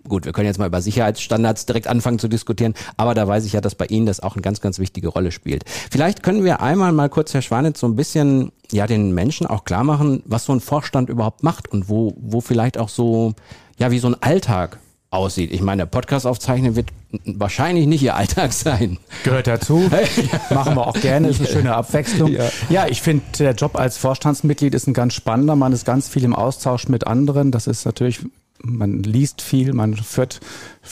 Gut, 0.08 0.26
wir 0.26 0.34
können 0.34 0.48
jetzt 0.48 0.60
mal 0.60 0.68
über 0.68 0.82
Sicherheitsstandards 0.82 1.66
direkt 1.66 1.88
anfangen 1.88 2.20
zu 2.20 2.28
diskutieren, 2.28 2.76
aber 2.96 3.16
da 3.16 3.28
weiß 3.28 3.46
ich 3.46 3.54
ja, 3.54 3.62
dass 3.62 3.74
bei 3.74 3.86
Ihnen 3.86 4.06
das 4.06 4.20
auch 4.20 4.36
eine 4.36 4.42
ganz, 4.42 4.62
ganz 4.62 4.78
wichtige 4.78 5.08
Rolle 5.08 5.32
spielt. 5.32 5.64
Vielleicht 5.90 6.22
können 6.22 6.44
wir 6.44 6.62
einmal 6.62 6.92
mal 6.92 7.10
kurz, 7.10 7.34
Herr 7.34 7.42
Schwanitz, 7.42 7.80
so 7.80 7.88
ein 7.88 7.96
bisschen 7.96 8.52
ja 8.72 8.86
den 8.86 9.14
Menschen 9.14 9.48
auch 9.48 9.64
klar 9.64 9.84
machen, 9.84 10.22
was 10.26 10.46
so 10.46 10.54
ein 10.54 10.60
Vorstand 10.60 11.10
überhaupt 11.10 11.44
macht 11.44 11.68
und 11.68 11.90
wo, 11.90 12.14
wo 12.18 12.42
vielleicht 12.42 12.78
auch 12.78 12.90
so, 12.90 13.34
ja, 13.78 13.90
wie 13.90 14.00
so 14.00 14.08
ein 14.08 14.22
Alltag 14.22 14.78
aussieht. 15.10 15.52
Ich 15.52 15.62
meine, 15.62 15.88
Podcast 15.88 16.28
aufzeichnen 16.28 16.76
wird 16.76 16.90
wahrscheinlich 17.26 17.88
nicht 17.88 18.04
Ihr 18.04 18.16
Alltag 18.16 18.54
sein. 18.54 18.98
Gehört 19.24 19.48
dazu. 19.48 19.90
Machen 20.52 20.76
wir 20.76 20.86
auch 20.86 21.00
gerne, 21.00 21.30
ist 21.30 21.40
eine 21.40 21.50
schöne 21.50 21.76
Abwechslung. 21.76 22.32
Ja, 22.32 22.52
ja 22.70 22.88
ich 22.88 23.02
finde, 23.02 23.24
der 23.40 23.54
Job 23.54 23.76
als 23.76 23.98
Vorstandsmitglied 23.98 24.76
ist 24.76 24.88
ein 24.88 24.94
ganz 24.94 25.14
spannender. 25.14 25.56
Man 25.56 25.74
ist 25.74 25.86
ganz 25.86 26.10
viel 26.10 26.24
im 26.24 26.36
Austausch 26.36 26.90
mit 26.90 27.08
anderen. 27.08 27.52
Das 27.52 27.66
ist 27.68 27.86
natürlich 27.86 28.20
man 28.64 29.04
liest 29.04 29.42
viel, 29.42 29.74
man 29.74 29.96
führt 29.96 30.40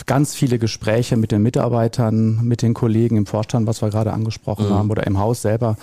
ganz 0.06 0.36
viele 0.36 0.60
Gespräche 0.60 1.18
mit 1.18 1.32
den 1.32 1.42
Mitarbeitern, 1.42 2.44
mit 2.44 2.62
den 2.62 2.74
Kollegen 2.74 3.18
im 3.18 3.26
Vorstand, 3.26 3.68
was 3.68 3.82
wir 3.82 3.90
gerade 3.90 4.14
angesprochen 4.14 4.68
mhm. 4.68 4.74
haben, 4.74 4.92
oder 4.92 5.08
im 5.08 5.20
Haus 5.20 5.42
selber. 5.42 5.78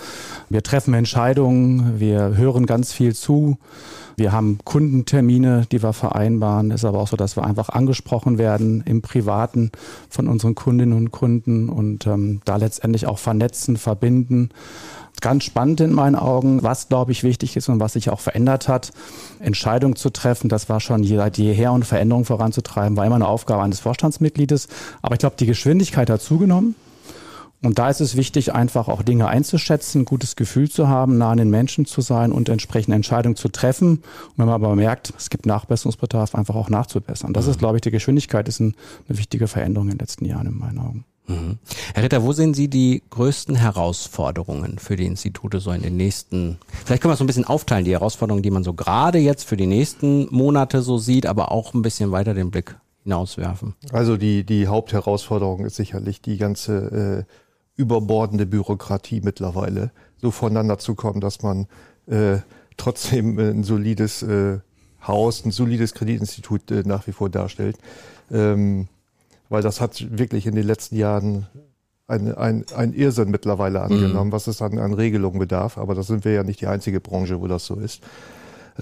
Wir 0.49 0.63
treffen 0.63 0.93
Entscheidungen, 0.93 1.99
wir 1.99 2.35
hören 2.37 2.65
ganz 2.65 2.93
viel 2.93 3.15
zu. 3.15 3.57
Wir 4.21 4.33
haben 4.33 4.59
Kundentermine, 4.63 5.65
die 5.71 5.81
wir 5.81 5.93
vereinbaren. 5.93 6.69
Es 6.69 6.81
ist 6.81 6.85
aber 6.85 6.99
auch 6.99 7.07
so, 7.07 7.17
dass 7.17 7.35
wir 7.37 7.43
einfach 7.43 7.69
angesprochen 7.69 8.37
werden 8.37 8.83
im 8.85 9.01
Privaten 9.01 9.71
von 10.11 10.27
unseren 10.27 10.53
Kundinnen 10.53 10.95
und 10.95 11.09
Kunden 11.09 11.69
und 11.69 12.05
ähm, 12.05 12.39
da 12.45 12.57
letztendlich 12.57 13.07
auch 13.07 13.17
vernetzen, 13.17 13.77
verbinden. 13.77 14.49
Ganz 15.21 15.45
spannend 15.45 15.81
in 15.81 15.91
meinen 15.91 16.15
Augen, 16.15 16.61
was 16.61 16.87
glaube 16.87 17.11
ich 17.13 17.23
wichtig 17.23 17.57
ist 17.57 17.67
und 17.67 17.79
was 17.79 17.93
sich 17.93 18.11
auch 18.11 18.19
verändert 18.19 18.67
hat. 18.67 18.91
Entscheidungen 19.39 19.95
zu 19.95 20.11
treffen, 20.11 20.49
das 20.49 20.69
war 20.69 20.81
schon 20.81 21.03
seit 21.03 21.39
jeher 21.39 21.71
und 21.71 21.83
Veränderungen 21.83 22.25
voranzutreiben, 22.25 22.97
war 22.97 23.07
immer 23.07 23.15
eine 23.15 23.27
Aufgabe 23.27 23.63
eines 23.63 23.79
Vorstandsmitgliedes. 23.79 24.67
Aber 25.01 25.15
ich 25.15 25.19
glaube, 25.19 25.37
die 25.39 25.47
Geschwindigkeit 25.47 26.11
hat 26.11 26.21
zugenommen. 26.21 26.75
Und 27.63 27.77
da 27.77 27.89
ist 27.89 28.01
es 28.01 28.15
wichtig, 28.15 28.53
einfach 28.53 28.87
auch 28.87 29.03
Dinge 29.03 29.27
einzuschätzen, 29.27 30.01
ein 30.01 30.05
gutes 30.05 30.35
Gefühl 30.35 30.69
zu 30.69 30.87
haben, 30.87 31.17
nah 31.17 31.31
an 31.31 31.37
den 31.37 31.51
Menschen 31.51 31.85
zu 31.85 32.01
sein 32.01 32.31
und 32.31 32.49
entsprechende 32.49 32.95
Entscheidungen 32.95 33.35
zu 33.35 33.49
treffen. 33.49 33.97
Und 33.97 34.37
wenn 34.37 34.47
man 34.47 34.55
aber 34.55 34.75
merkt, 34.75 35.13
es 35.15 35.29
gibt 35.29 35.45
Nachbesserungsbedarf, 35.45 36.33
einfach 36.33 36.55
auch 36.55 36.69
nachzubessern. 36.69 37.33
Das 37.33 37.45
ist, 37.45 37.59
glaube 37.59 37.77
ich, 37.77 37.81
die 37.81 37.91
Geschwindigkeit 37.91 38.47
ist 38.47 38.61
eine 38.61 38.73
wichtige 39.07 39.47
Veränderung 39.47 39.89
in 39.89 39.97
den 39.97 39.99
letzten 39.99 40.25
Jahren 40.25 40.47
in 40.47 40.57
meinen 40.57 40.79
Augen. 40.79 41.05
Mhm. 41.27 41.59
Herr 41.93 42.03
Ritter, 42.03 42.23
wo 42.23 42.33
sehen 42.33 42.55
Sie 42.55 42.67
die 42.67 43.03
größten 43.11 43.55
Herausforderungen 43.55 44.79
für 44.79 44.95
die 44.95 45.05
Institute 45.05 45.59
so 45.59 45.71
in 45.71 45.83
den 45.83 45.97
nächsten, 45.97 46.57
vielleicht 46.83 47.01
können 47.01 47.11
wir 47.11 47.13
es 47.13 47.19
so 47.19 47.23
ein 47.23 47.27
bisschen 47.27 47.45
aufteilen, 47.45 47.85
die 47.85 47.91
Herausforderungen, 47.91 48.41
die 48.41 48.51
man 48.51 48.63
so 48.63 48.73
gerade 48.73 49.19
jetzt 49.19 49.43
für 49.43 49.57
die 49.57 49.67
nächsten 49.67 50.27
Monate 50.33 50.81
so 50.81 50.97
sieht, 50.97 51.27
aber 51.27 51.51
auch 51.51 51.75
ein 51.75 51.83
bisschen 51.83 52.11
weiter 52.11 52.33
den 52.33 52.49
Blick 52.49 52.75
hinauswerfen? 53.03 53.75
Also 53.91 54.17
die, 54.17 54.43
die 54.43 54.67
Hauptherausforderung 54.67 55.65
ist 55.65 55.75
sicherlich 55.75 56.21
die 56.21 56.37
ganze 56.37 57.25
äh, 57.27 57.33
überbordende 57.81 58.45
Bürokratie 58.45 59.21
mittlerweile, 59.23 59.91
so 60.21 60.31
voneinander 60.31 60.77
zu 60.77 60.93
kommen, 60.95 61.19
dass 61.19 61.41
man 61.41 61.67
äh, 62.07 62.37
trotzdem 62.77 63.37
ein 63.39 63.63
solides 63.63 64.21
äh, 64.21 64.59
Haus, 65.05 65.43
ein 65.43 65.51
solides 65.51 65.93
Kreditinstitut 65.93 66.69
äh, 66.69 66.83
nach 66.85 67.07
wie 67.07 67.11
vor 67.11 67.29
darstellt. 67.29 67.77
Ähm, 68.31 68.87
weil 69.49 69.63
das 69.63 69.81
hat 69.81 70.17
wirklich 70.17 70.45
in 70.45 70.55
den 70.55 70.65
letzten 70.65 70.95
Jahren 70.95 71.47
ein, 72.07 72.33
ein, 72.35 72.65
ein 72.75 72.93
Irrsinn 72.93 73.31
mittlerweile 73.31 73.81
angenommen, 73.81 74.29
mhm. 74.29 74.31
was 74.31 74.47
es 74.47 74.61
an, 74.61 74.77
an 74.77 74.93
Regelungen 74.93 75.39
bedarf. 75.39 75.77
Aber 75.77 75.95
das 75.95 76.07
sind 76.07 76.23
wir 76.23 76.33
ja 76.33 76.43
nicht 76.43 76.61
die 76.61 76.67
einzige 76.67 76.99
Branche, 76.99 77.41
wo 77.41 77.47
das 77.47 77.65
so 77.65 77.75
ist. 77.75 78.01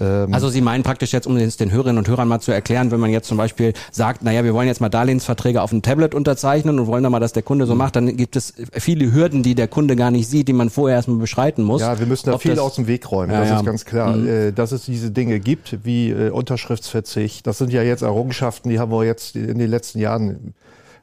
Ähm, 0.00 0.32
also 0.32 0.48
Sie 0.48 0.60
meinen 0.60 0.82
praktisch 0.82 1.12
jetzt, 1.12 1.26
um 1.26 1.36
es 1.36 1.56
den 1.56 1.70
Hörerinnen 1.70 1.98
und 1.98 2.08
Hörern 2.08 2.28
mal 2.28 2.40
zu 2.40 2.52
erklären, 2.52 2.90
wenn 2.90 3.00
man 3.00 3.10
jetzt 3.10 3.28
zum 3.28 3.36
Beispiel 3.36 3.72
sagt, 3.92 4.22
naja, 4.22 4.44
wir 4.44 4.54
wollen 4.54 4.66
jetzt 4.66 4.80
mal 4.80 4.88
Darlehensverträge 4.88 5.62
auf 5.62 5.70
dem 5.70 5.82
Tablet 5.82 6.14
unterzeichnen 6.14 6.78
und 6.78 6.86
wollen 6.86 7.02
dann 7.02 7.12
mal, 7.12 7.20
dass 7.20 7.32
der 7.32 7.42
Kunde 7.42 7.66
so 7.66 7.72
mhm. 7.72 7.78
macht, 7.78 7.96
dann 7.96 8.16
gibt 8.16 8.36
es 8.36 8.54
viele 8.72 9.12
Hürden, 9.12 9.42
die 9.42 9.54
der 9.54 9.68
Kunde 9.68 9.96
gar 9.96 10.10
nicht 10.10 10.28
sieht, 10.28 10.48
die 10.48 10.52
man 10.52 10.70
vorher 10.70 10.96
erstmal 10.96 11.18
beschreiten 11.18 11.62
muss. 11.62 11.82
Ja, 11.82 11.98
wir 11.98 12.06
müssen 12.06 12.30
da 12.30 12.38
viel 12.38 12.58
aus 12.58 12.74
dem 12.74 12.86
Weg 12.86 13.10
räumen, 13.10 13.32
ja, 13.32 13.40
das 13.40 13.50
ja. 13.50 13.56
ist 13.58 13.66
ganz 13.66 13.84
klar. 13.84 14.16
Mhm. 14.16 14.28
Äh, 14.28 14.52
dass 14.52 14.72
es 14.72 14.84
diese 14.84 15.10
Dinge 15.10 15.40
gibt, 15.40 15.84
wie 15.84 16.10
äh, 16.10 16.30
Unterschriftsverzicht, 16.30 17.46
das 17.46 17.58
sind 17.58 17.72
ja 17.72 17.82
jetzt 17.82 18.02
Errungenschaften, 18.02 18.70
die 18.70 18.78
haben 18.78 18.90
wir 18.90 19.04
jetzt 19.04 19.36
in 19.36 19.58
den 19.58 19.70
letzten 19.70 19.98
Jahren 19.98 20.54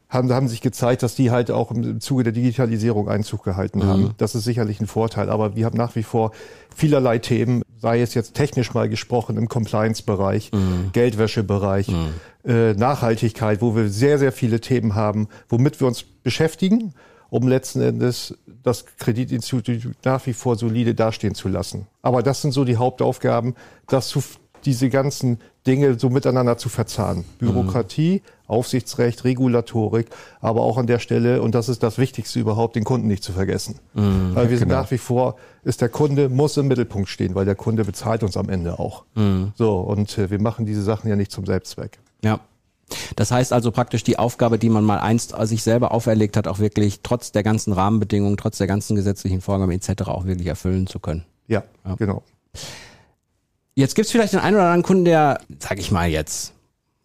haben, 0.10 0.32
haben 0.32 0.48
sich 0.48 0.62
gezeigt, 0.62 1.04
dass 1.04 1.16
die 1.16 1.32
halt 1.32 1.52
auch 1.52 1.72
im 1.72 2.00
Zuge 2.00 2.24
der 2.24 2.34
Digitalisierung 2.34 3.10
Einzug 3.10 3.44
gehalten 3.44 3.84
haben. 3.84 4.04
Mhm. 4.04 4.12
Das 4.18 4.36
ist 4.36 4.46
sicherlich 4.46 4.80
ein 4.80 4.88
Vorteil. 4.88 5.30
Aber 5.30 5.56
wir 5.56 5.66
haben 5.66 5.78
nach 5.78 5.96
wie 5.96 6.04
vor 6.04 6.32
vielerlei 6.76 7.18
Themen, 7.18 7.62
sei 7.78 8.02
es 8.02 8.14
jetzt 8.14 8.34
technisch 8.34 8.74
mal 8.74 8.88
gesprochen 8.88 9.38
im 9.38 9.50
Compliance-Bereich, 9.50 10.52
mhm. 10.54 10.92
Geldwäschebereich, 10.94 11.90
mhm. 11.90 12.14
äh, 12.46 12.74
Nachhaltigkeit, 12.74 13.62
wo 13.62 13.76
wir 13.76 13.90
sehr, 13.90 14.18
sehr 14.18 14.32
viele 14.32 14.62
Themen 14.62 14.96
haben, 14.96 15.28
womit 15.50 15.82
wir 15.82 15.88
uns 15.88 16.04
beschäftigen, 16.04 16.94
um 17.30 17.48
letzten 17.48 17.82
Endes 17.82 18.38
das 18.64 18.86
Kreditinstitut 18.98 19.92
nach 20.06 20.26
wie 20.26 20.34
vor 20.34 20.56
solide 20.56 20.96
dastehen 20.96 21.36
zu 21.36 21.50
lassen. 21.50 21.88
Aber 22.02 22.24
das 22.24 22.42
sind 22.42 22.52
so 22.52 22.64
die 22.64 22.78
Hauptaufgaben, 22.78 23.56
dass 23.88 24.18
diese 24.64 24.90
ganzen 24.90 25.40
Dinge 25.68 26.00
so 26.00 26.10
miteinander 26.10 26.58
zu 26.58 26.70
verzahnen. 26.70 27.26
Bürokratie, 27.40 28.22
Aufsichtsrecht, 28.48 29.26
Regulatorik, 29.26 30.08
aber 30.40 30.62
auch 30.62 30.78
an 30.78 30.88
der 30.88 31.00
Stelle, 31.00 31.42
und 31.42 31.54
das 31.54 31.70
ist 31.70 31.84
das 31.84 31.98
Wichtigste 31.98 32.40
überhaupt, 32.40 32.76
den 32.76 32.86
Kunden 32.86 33.08
nicht 33.08 33.24
zu 33.24 33.34
vergessen. 33.34 33.80
weil 34.34 34.50
wir 34.50 34.58
sind 34.58 34.70
genau. 34.70 34.82
nach 34.82 34.92
wie 34.92 34.98
vor, 34.98 35.36
ist 35.64 35.82
der 35.82 35.90
Kunde, 35.90 36.30
muss 36.30 36.56
im 36.58 36.68
Mittelpunkt 36.68 37.10
stehen, 37.10 37.36
weil 37.36 37.46
der 37.46 37.56
Kunde 37.56 37.84
bezahlt 37.84 38.24
uns 38.24 38.38
am 38.38 38.50
Ende 38.50 38.80
auch. 38.80 39.04
So, 39.56 39.80
und 39.80 40.18
äh, 40.18 40.32
wir 40.32 40.42
machen 40.42 40.66
diese 40.66 40.82
Sachen 40.82 41.10
ja 41.10 41.16
nicht 41.16 41.32
zum 41.32 41.46
Selbstzweck. 41.46 42.00
Ja. 42.24 42.40
Das 43.18 43.32
heißt 43.32 43.52
also 43.52 43.72
praktisch 43.72 44.04
die 44.06 44.18
Aufgabe, 44.18 44.58
die 44.58 44.70
man 44.70 44.86
mal 44.86 45.00
einst 45.00 45.36
sich 45.42 45.62
selber 45.62 45.92
auferlegt 45.92 46.38
hat, 46.38 46.48
auch 46.48 46.60
wirklich 46.60 47.02
trotz 47.04 47.34
der 47.34 47.44
ganzen 47.44 47.74
Rahmenbedingungen, 47.74 48.38
trotz 48.38 48.60
der 48.60 48.68
ganzen 48.68 48.96
gesetzlichen 48.96 49.42
Vorgaben 49.42 49.72
etc. 49.74 50.04
auch 50.04 50.26
wirklich 50.26 50.48
erfüllen 50.48 50.88
zu 50.88 51.00
können. 51.00 51.26
Ja, 51.48 51.64
genau. 51.98 52.24
Jetzt 53.78 53.94
gibt's 53.94 54.12
vielleicht 54.12 54.34
den 54.34 54.40
einen 54.40 54.56
oder 54.56 54.64
anderen 54.64 54.82
Kunden, 54.82 55.06
der, 55.06 55.40
sag 55.60 55.78
ich 55.78 55.92
mal 55.92 56.10
jetzt, 56.10 56.52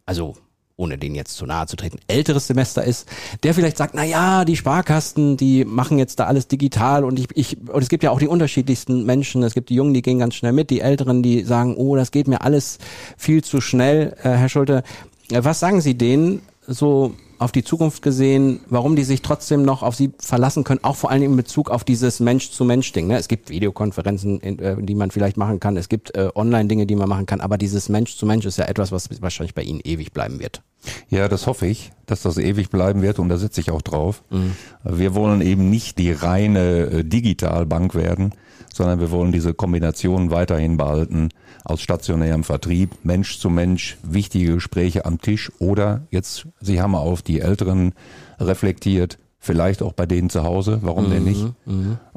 also 0.06 0.36
ohne 0.76 0.96
den 0.96 1.14
jetzt 1.14 1.36
zu 1.36 1.44
nahe 1.44 1.66
zu 1.66 1.76
treten, 1.76 1.98
älteres 2.06 2.46
Semester 2.46 2.82
ist, 2.82 3.06
der 3.42 3.52
vielleicht 3.52 3.76
sagt, 3.76 3.92
na 3.94 4.04
ja, 4.04 4.46
die 4.46 4.56
Sparkassen, 4.56 5.36
die 5.36 5.66
machen 5.66 5.98
jetzt 5.98 6.18
da 6.18 6.24
alles 6.24 6.48
digital 6.48 7.04
und 7.04 7.18
ich, 7.18 7.26
ich, 7.34 7.58
und 7.68 7.82
es 7.82 7.90
gibt 7.90 8.02
ja 8.02 8.10
auch 8.10 8.18
die 8.18 8.26
unterschiedlichsten 8.26 9.04
Menschen. 9.04 9.42
Es 9.42 9.52
gibt 9.52 9.68
die 9.68 9.74
Jungen, 9.74 9.92
die 9.92 10.00
gehen 10.00 10.18
ganz 10.18 10.34
schnell 10.34 10.52
mit, 10.52 10.70
die 10.70 10.80
Älteren, 10.80 11.22
die 11.22 11.44
sagen, 11.44 11.76
oh, 11.76 11.94
das 11.94 12.10
geht 12.10 12.26
mir 12.26 12.40
alles 12.40 12.78
viel 13.18 13.44
zu 13.44 13.60
schnell. 13.60 14.16
Äh, 14.22 14.30
Herr 14.30 14.48
Schulte, 14.48 14.82
äh, 15.30 15.44
was 15.44 15.60
sagen 15.60 15.82
Sie 15.82 15.98
denen 15.98 16.40
so 16.66 17.12
auf 17.42 17.52
die 17.52 17.64
Zukunft 17.64 18.02
gesehen, 18.02 18.60
warum 18.68 18.96
die 18.96 19.04
sich 19.04 19.22
trotzdem 19.22 19.62
noch 19.62 19.82
auf 19.82 19.94
sie 19.94 20.12
verlassen 20.18 20.64
können, 20.64 20.80
auch 20.82 20.96
vor 20.96 21.10
allem 21.10 21.22
in 21.22 21.36
Bezug 21.36 21.70
auf 21.70 21.84
dieses 21.84 22.20
Mensch-zu-Mensch-Ding. 22.20 23.06
Ne? 23.06 23.18
Es 23.18 23.28
gibt 23.28 23.50
Videokonferenzen, 23.50 24.40
in, 24.40 24.58
äh, 24.58 24.76
die 24.80 24.94
man 24.94 25.10
vielleicht 25.10 25.36
machen 25.36 25.60
kann, 25.60 25.76
es 25.76 25.88
gibt 25.88 26.14
äh, 26.16 26.30
Online-Dinge, 26.34 26.86
die 26.86 26.96
man 26.96 27.08
machen 27.08 27.26
kann, 27.26 27.40
aber 27.40 27.58
dieses 27.58 27.88
Mensch-zu-Mensch 27.88 28.46
ist 28.46 28.58
ja 28.58 28.66
etwas, 28.66 28.92
was 28.92 29.08
wahrscheinlich 29.20 29.54
bei 29.54 29.62
Ihnen 29.62 29.80
ewig 29.84 30.12
bleiben 30.12 30.40
wird. 30.40 30.62
Ja, 31.08 31.28
das 31.28 31.46
hoffe 31.46 31.66
ich, 31.66 31.92
dass 32.06 32.22
das 32.22 32.38
ewig 32.38 32.70
bleiben 32.70 33.02
wird 33.02 33.18
und 33.18 33.28
da 33.28 33.36
sitze 33.36 33.60
ich 33.60 33.70
auch 33.70 33.82
drauf. 33.82 34.22
Wir 34.82 35.14
wollen 35.14 35.40
eben 35.40 35.70
nicht 35.70 35.98
die 35.98 36.10
reine 36.10 36.86
äh, 36.86 37.04
Digitalbank 37.04 37.94
werden, 37.94 38.34
sondern 38.72 39.00
wir 39.00 39.10
wollen 39.10 39.32
diese 39.32 39.54
Kombination 39.54 40.30
weiterhin 40.30 40.76
behalten 40.76 41.28
aus 41.64 41.80
stationärem 41.80 42.44
Vertrieb, 42.44 42.90
Mensch 43.04 43.38
zu 43.38 43.50
Mensch, 43.50 43.98
wichtige 44.02 44.54
Gespräche 44.54 45.04
am 45.04 45.20
Tisch 45.20 45.52
oder 45.58 46.06
jetzt, 46.10 46.48
Sie 46.60 46.80
haben 46.80 46.94
auf 46.94 47.22
die 47.22 47.31
Älteren 47.40 47.92
reflektiert, 48.38 49.18
vielleicht 49.38 49.82
auch 49.82 49.92
bei 49.92 50.06
denen 50.06 50.30
zu 50.30 50.44
Hause, 50.44 50.78
warum 50.82 51.10
denn 51.10 51.24
nicht? 51.24 51.46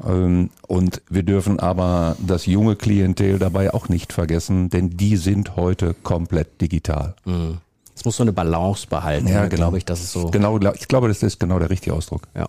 Ähm, 0.06 0.50
Und 0.68 1.02
wir 1.10 1.22
dürfen 1.22 1.58
aber 1.58 2.16
das 2.24 2.46
junge 2.46 2.76
Klientel 2.76 3.38
dabei 3.38 3.74
auch 3.74 3.88
nicht 3.88 4.12
vergessen, 4.12 4.70
denn 4.70 4.90
die 4.90 5.16
sind 5.16 5.56
heute 5.56 5.94
komplett 6.02 6.60
digital. 6.60 7.14
Es 7.94 8.04
muss 8.04 8.16
so 8.16 8.22
eine 8.22 8.32
Balance 8.32 8.86
behalten, 8.88 9.26
ne, 9.42 9.48
glaube 9.48 9.78
ich, 9.78 9.84
das 9.84 10.00
ist 10.00 10.12
so. 10.12 10.26
Genau, 10.30 10.58
ich 10.74 10.86
glaube, 10.86 11.08
das 11.08 11.22
ist 11.22 11.40
genau 11.40 11.58
der 11.58 11.70
richtige 11.70 11.94
Ausdruck. 11.96 12.22
Ja. 12.36 12.46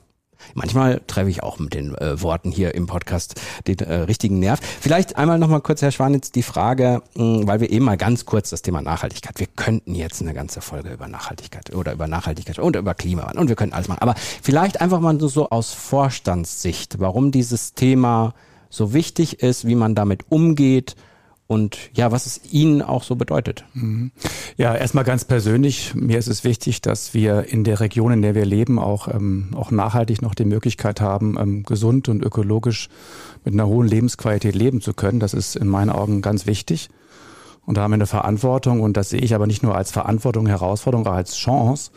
Manchmal 0.54 1.02
treffe 1.08 1.30
ich 1.30 1.44
auch 1.44 1.60
mit 1.60 1.74
den 1.74 1.96
äh, 1.96 2.22
Worten 2.22 2.52
hier 2.52 2.76
im 2.76 2.88
Podcast 2.88 3.36
den 3.68 3.80
äh, 3.80 3.96
richtigen 3.96 4.40
Nerv. 4.40 4.60
Vielleicht 4.80 5.18
einmal 5.18 5.40
nochmal 5.40 5.62
kurz, 5.62 5.82
Herr 5.82 5.92
Schwanitz, 5.92 6.32
die 6.32 6.44
Frage, 6.44 7.02
mh, 7.16 7.48
weil 7.48 7.60
wir 7.60 7.70
eben 7.70 7.86
mal 7.86 7.98
ganz 7.98 8.26
kurz 8.26 8.50
das 8.50 8.62
Thema 8.62 8.82
Nachhaltigkeit, 8.82 9.40
wir 9.40 9.48
könnten 9.48 9.96
jetzt 9.96 10.22
eine 10.22 10.34
ganze 10.34 10.62
Folge 10.62 10.92
über 10.92 11.08
Nachhaltigkeit 11.08 11.74
oder 11.74 11.94
über 11.94 12.08
Nachhaltigkeit 12.08 12.60
und 12.60 12.76
über 12.76 12.94
Klimawandel 12.94 13.40
und 13.40 13.50
wir 13.50 13.56
könnten 13.56 13.74
alles 13.74 13.88
machen. 13.88 14.02
Aber 14.02 14.16
vielleicht 14.42 14.82
einfach 14.82 15.00
mal 15.00 15.20
so 15.20 15.50
aus 15.50 15.74
Vorstandssicht, 15.74 17.00
warum 17.00 17.32
dieses 17.32 17.74
Thema 17.74 18.34
so 18.70 18.94
wichtig 18.94 19.42
ist, 19.42 19.66
wie 19.66 19.76
man 19.76 19.96
damit 19.96 20.26
umgeht 20.30 20.96
und 21.48 21.78
ja, 21.94 22.12
was 22.12 22.26
es 22.26 22.42
Ihnen 22.52 22.82
auch 22.82 23.04
so 23.04 23.16
bedeutet. 23.16 23.64
Ja, 24.58 24.76
erstmal 24.76 25.06
ganz 25.06 25.24
persönlich. 25.24 25.96
Mir 25.96 26.20
ist 26.20 26.28
es 26.28 26.44
wichtig, 26.44 26.82
dass 26.82 27.14
wir 27.14 27.46
in 27.48 27.64
der 27.64 27.80
Region, 27.80 28.12
in 28.12 28.22
der 28.22 28.36
wir 28.36 28.46
leben, 28.46 28.80
auch, 28.80 29.08
ähm, 29.08 29.52
auch 29.56 29.72
nachhaltig 29.72 30.22
noch 30.22 30.36
die 30.36 30.46
Möglichkeit 30.46 31.00
haben, 31.00 31.38
ähm, 31.40 31.64
gesund 31.64 32.10
und 32.10 32.22
ökologisch 32.22 32.90
mit 33.46 33.54
einer 33.54 33.68
hohen 33.68 33.88
Lebensqualität 33.88 34.56
leben 34.56 34.82
zu 34.82 34.94
können. 34.94 35.22
Das 35.22 35.34
ist 35.34 35.56
in 35.56 35.68
meinen 35.68 35.90
Augen 35.90 36.22
ganz 36.22 36.46
wichtig. 36.48 36.90
Und 37.66 37.76
da 37.76 37.82
haben 37.82 37.92
wir 37.92 37.96
eine 37.96 38.08
Verantwortung 38.08 38.82
und 38.82 38.96
das 38.96 39.10
sehe 39.10 39.20
ich 39.22 39.36
aber 39.36 39.48
nicht 39.48 39.64
nur 39.64 39.76
als 39.76 39.92
Verantwortung, 39.92 40.48
Herausforderung, 40.48 41.06
auch 41.08 41.14
als 41.14 41.36
Chance. 41.36 41.92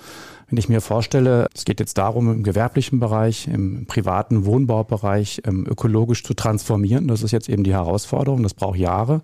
Wenn 0.51 0.59
ich 0.59 0.69
mir 0.69 0.81
vorstelle, 0.81 1.47
es 1.55 1.65
geht 1.65 1.79
jetzt 1.79 1.97
darum, 1.97 2.33
im 2.33 2.43
gewerblichen 2.43 2.99
Bereich, 2.99 3.47
im 3.47 3.87
privaten 3.87 4.45
Wohnbaubereich 4.45 5.43
ähm, 5.47 5.65
ökologisch 5.65 6.25
zu 6.25 6.35
transformieren. 6.35 7.07
Das 7.07 7.23
ist 7.23 7.31
jetzt 7.31 7.49
eben 7.49 7.63
die 7.63 7.73
Herausforderung. 7.73 8.43
Das 8.43 8.55
braucht 8.55 8.77
Jahre. 8.77 9.21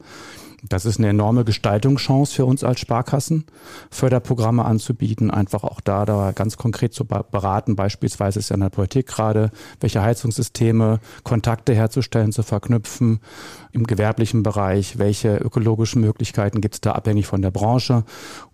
Das 0.62 0.84
ist 0.84 0.98
eine 0.98 1.08
enorme 1.08 1.44
Gestaltungschance 1.44 2.34
für 2.34 2.44
uns 2.44 2.64
als 2.64 2.80
Sparkassen, 2.80 3.44
Förderprogramme 3.90 4.64
anzubieten, 4.64 5.30
einfach 5.30 5.64
auch 5.64 5.80
da, 5.80 6.04
da 6.04 6.32
ganz 6.32 6.56
konkret 6.56 6.94
zu 6.94 7.04
be- 7.04 7.24
beraten. 7.30 7.76
Beispielsweise 7.76 8.38
ist 8.38 8.48
ja 8.48 8.54
in 8.54 8.60
der 8.60 8.70
Politik 8.70 9.06
gerade, 9.06 9.50
welche 9.80 10.02
Heizungssysteme, 10.02 11.00
Kontakte 11.22 11.74
herzustellen, 11.74 12.32
zu 12.32 12.42
verknüpfen. 12.42 13.20
Im 13.72 13.84
gewerblichen 13.84 14.42
Bereich, 14.42 14.98
welche 14.98 15.36
ökologischen 15.36 16.00
Möglichkeiten 16.00 16.60
gibt 16.60 16.74
es 16.76 16.80
da 16.80 16.92
abhängig 16.92 17.26
von 17.26 17.42
der 17.42 17.50
Branche. 17.50 18.04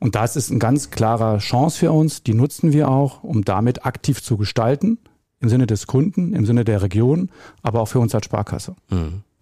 Und 0.00 0.14
das 0.14 0.36
ist 0.36 0.50
eine 0.50 0.58
ganz 0.58 0.90
klare 0.90 1.38
Chance 1.38 1.78
für 1.78 1.92
uns. 1.92 2.22
Die 2.22 2.34
nutzen 2.34 2.72
wir 2.72 2.88
auch, 2.88 3.22
um 3.22 3.44
damit 3.44 3.86
aktiv 3.86 4.22
zu 4.22 4.36
gestalten. 4.36 4.98
Im 5.40 5.48
Sinne 5.48 5.66
des 5.66 5.88
Kunden, 5.88 6.34
im 6.34 6.46
Sinne 6.46 6.64
der 6.64 6.82
Region, 6.82 7.30
aber 7.62 7.80
auch 7.80 7.88
für 7.88 7.98
uns 7.98 8.14
als 8.14 8.26
Sparkasse. 8.26 8.76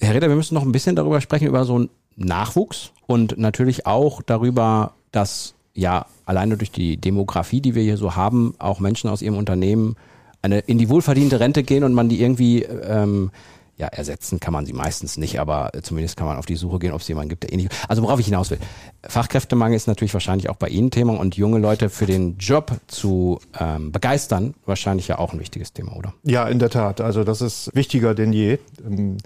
Herr 0.01 0.15
Reder, 0.15 0.29
wir 0.29 0.37
müssen 0.37 0.55
noch 0.55 0.63
ein 0.63 0.73
bisschen 0.73 0.97
darüber 0.97 1.21
sprechen, 1.21 1.47
über 1.47 1.67
so 1.67 1.75
einen 1.75 1.91
Nachwuchs 2.17 2.93
und 3.07 3.39
natürlich 3.39 3.87
auch 3.87 4.23
darüber, 4.23 4.93
dass 5.13 5.55
ja 5.75 6.07
alleine 6.27 6.57
durch 6.57 6.71
die 6.71 6.97
Demografie, 6.97 7.61
die 7.61 7.75
wir 7.75 7.83
hier 7.83 7.97
so 7.97 8.17
haben, 8.17 8.55
auch 8.59 8.81
Menschen 8.81 9.09
aus 9.11 9.23
ihrem 9.23 9.37
Unternehmen 9.37 9.97
eine 10.43 10.61
in 10.61 10.79
die 10.79 10.89
wohlverdiente 10.89 11.41
Rente 11.41 11.63
gehen 11.63 11.85
und 11.85 11.93
man 11.93 12.09
die 12.09 12.21
irgendwie 12.21 12.63
ähm, 12.63 13.31
ja, 13.77 13.87
ersetzen 13.87 14.41
kann 14.41 14.53
man 14.53 14.67
sie 14.67 14.75
meistens 14.75 15.17
nicht, 15.17 15.41
aber 15.41 15.71
zumindest 15.83 16.19
kann 16.19 16.27
man 16.27 16.37
auf 16.37 16.45
die 16.45 16.57
Suche 16.57 16.79
gehen, 16.79 16.93
ob 16.93 17.01
es 17.01 17.09
jemanden 17.09 17.31
gibt, 17.31 17.45
der 17.45 17.53
ähnlich. 17.53 17.71
Also 17.89 18.03
worauf 18.03 18.21
ich 18.21 18.27
hinaus 18.27 18.51
will. 18.51 18.59
Fachkräftemangel 19.03 19.75
ist 19.75 19.87
natürlich 19.87 20.13
wahrscheinlich 20.13 20.51
auch 20.51 20.57
bei 20.57 20.69
Ihnen 20.69 20.91
Thema 20.91 21.19
und 21.19 21.37
junge 21.37 21.59
Leute 21.59 21.89
für 21.89 22.05
den 22.05 22.37
Job 22.37 22.73
zu 22.89 23.41
ähm, 23.59 23.91
begeistern, 23.91 24.55
wahrscheinlich 24.67 25.09
ja 25.09 25.19
auch 25.19 25.33
ein 25.33 25.41
wichtiges 25.41 25.73
Thema, 25.73 25.97
oder? 25.97 26.13
Ja, 26.25 26.47
in 26.47 26.59
der 26.59 26.69
Tat. 26.69 27.01
Also 27.01 27.25
das 27.25 27.41
ist 27.41 27.75
wichtiger 27.75 28.15
denn 28.15 28.35
je. 28.35 28.59
Ähm, 28.87 29.17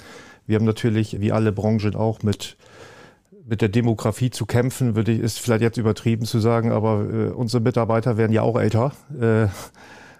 Wir 0.46 0.56
haben 0.56 0.66
natürlich, 0.66 1.20
wie 1.20 1.32
alle 1.32 1.52
Branchen 1.52 1.96
auch, 1.96 2.22
mit, 2.22 2.56
mit 3.46 3.60
der 3.60 3.68
Demografie 3.68 4.30
zu 4.30 4.46
kämpfen, 4.46 4.94
würde 4.96 5.12
ich, 5.12 5.20
ist 5.20 5.38
vielleicht 5.38 5.62
jetzt 5.62 5.76
übertrieben 5.76 6.24
zu 6.24 6.38
sagen, 6.38 6.72
aber 6.72 7.04
äh, 7.04 7.28
unsere 7.30 7.62
Mitarbeiter 7.62 8.16
werden 8.16 8.32
ja 8.32 8.42
auch 8.42 8.58
älter. 8.58 8.92
Äh, 9.20 9.48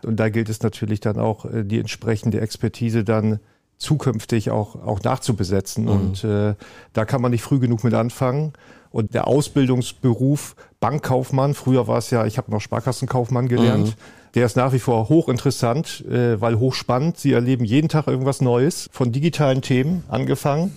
und 0.07 0.21
da 0.21 0.29
gilt 0.29 0.49
es 0.49 0.63
natürlich 0.63 1.01
dann 1.01 1.19
auch, 1.19 1.47
äh, 1.47 1.65
die 1.65 1.81
entsprechende 1.81 2.41
Expertise 2.41 3.05
dann 3.05 3.41
zukünftig 3.79 4.51
auch, 4.51 4.77
auch 4.77 5.03
nachzubesetzen. 5.03 5.89
Und 5.89 6.25
äh, 6.25 6.55
da 6.93 7.05
kann 7.05 7.21
man 7.23 7.33
nicht 7.33 7.43
früh 7.43 7.59
genug 7.59 7.83
mit 7.85 7.95
anfangen. 7.95 8.53
Und 8.91 9.15
der 9.15 9.27
Ausbildungsberuf 9.27 10.55
Bankkaufmann, 10.79 11.55
früher 11.55 11.89
war 11.89 11.99
es 11.99 12.11
ja, 12.11 12.27
ich 12.27 12.39
habe 12.39 12.51
noch 12.53 12.61
Sparkassenkaufmann 12.61 13.49
gelernt, 13.49 13.97
der 14.35 14.47
ist 14.47 14.57
nach 14.57 14.73
wie 14.73 14.79
vor 14.79 15.09
hochinteressant, 15.09 16.05
äh, 16.07 16.41
weil 16.41 16.59
hochspannend. 16.59 17.17
Sie 17.19 17.33
erleben 17.33 17.65
jeden 17.65 17.89
Tag 17.89 18.07
irgendwas 18.07 18.41
Neues, 18.41 18.89
von 18.93 19.11
digitalen 19.13 19.63
Themen 19.63 20.05
angefangen, 20.09 20.73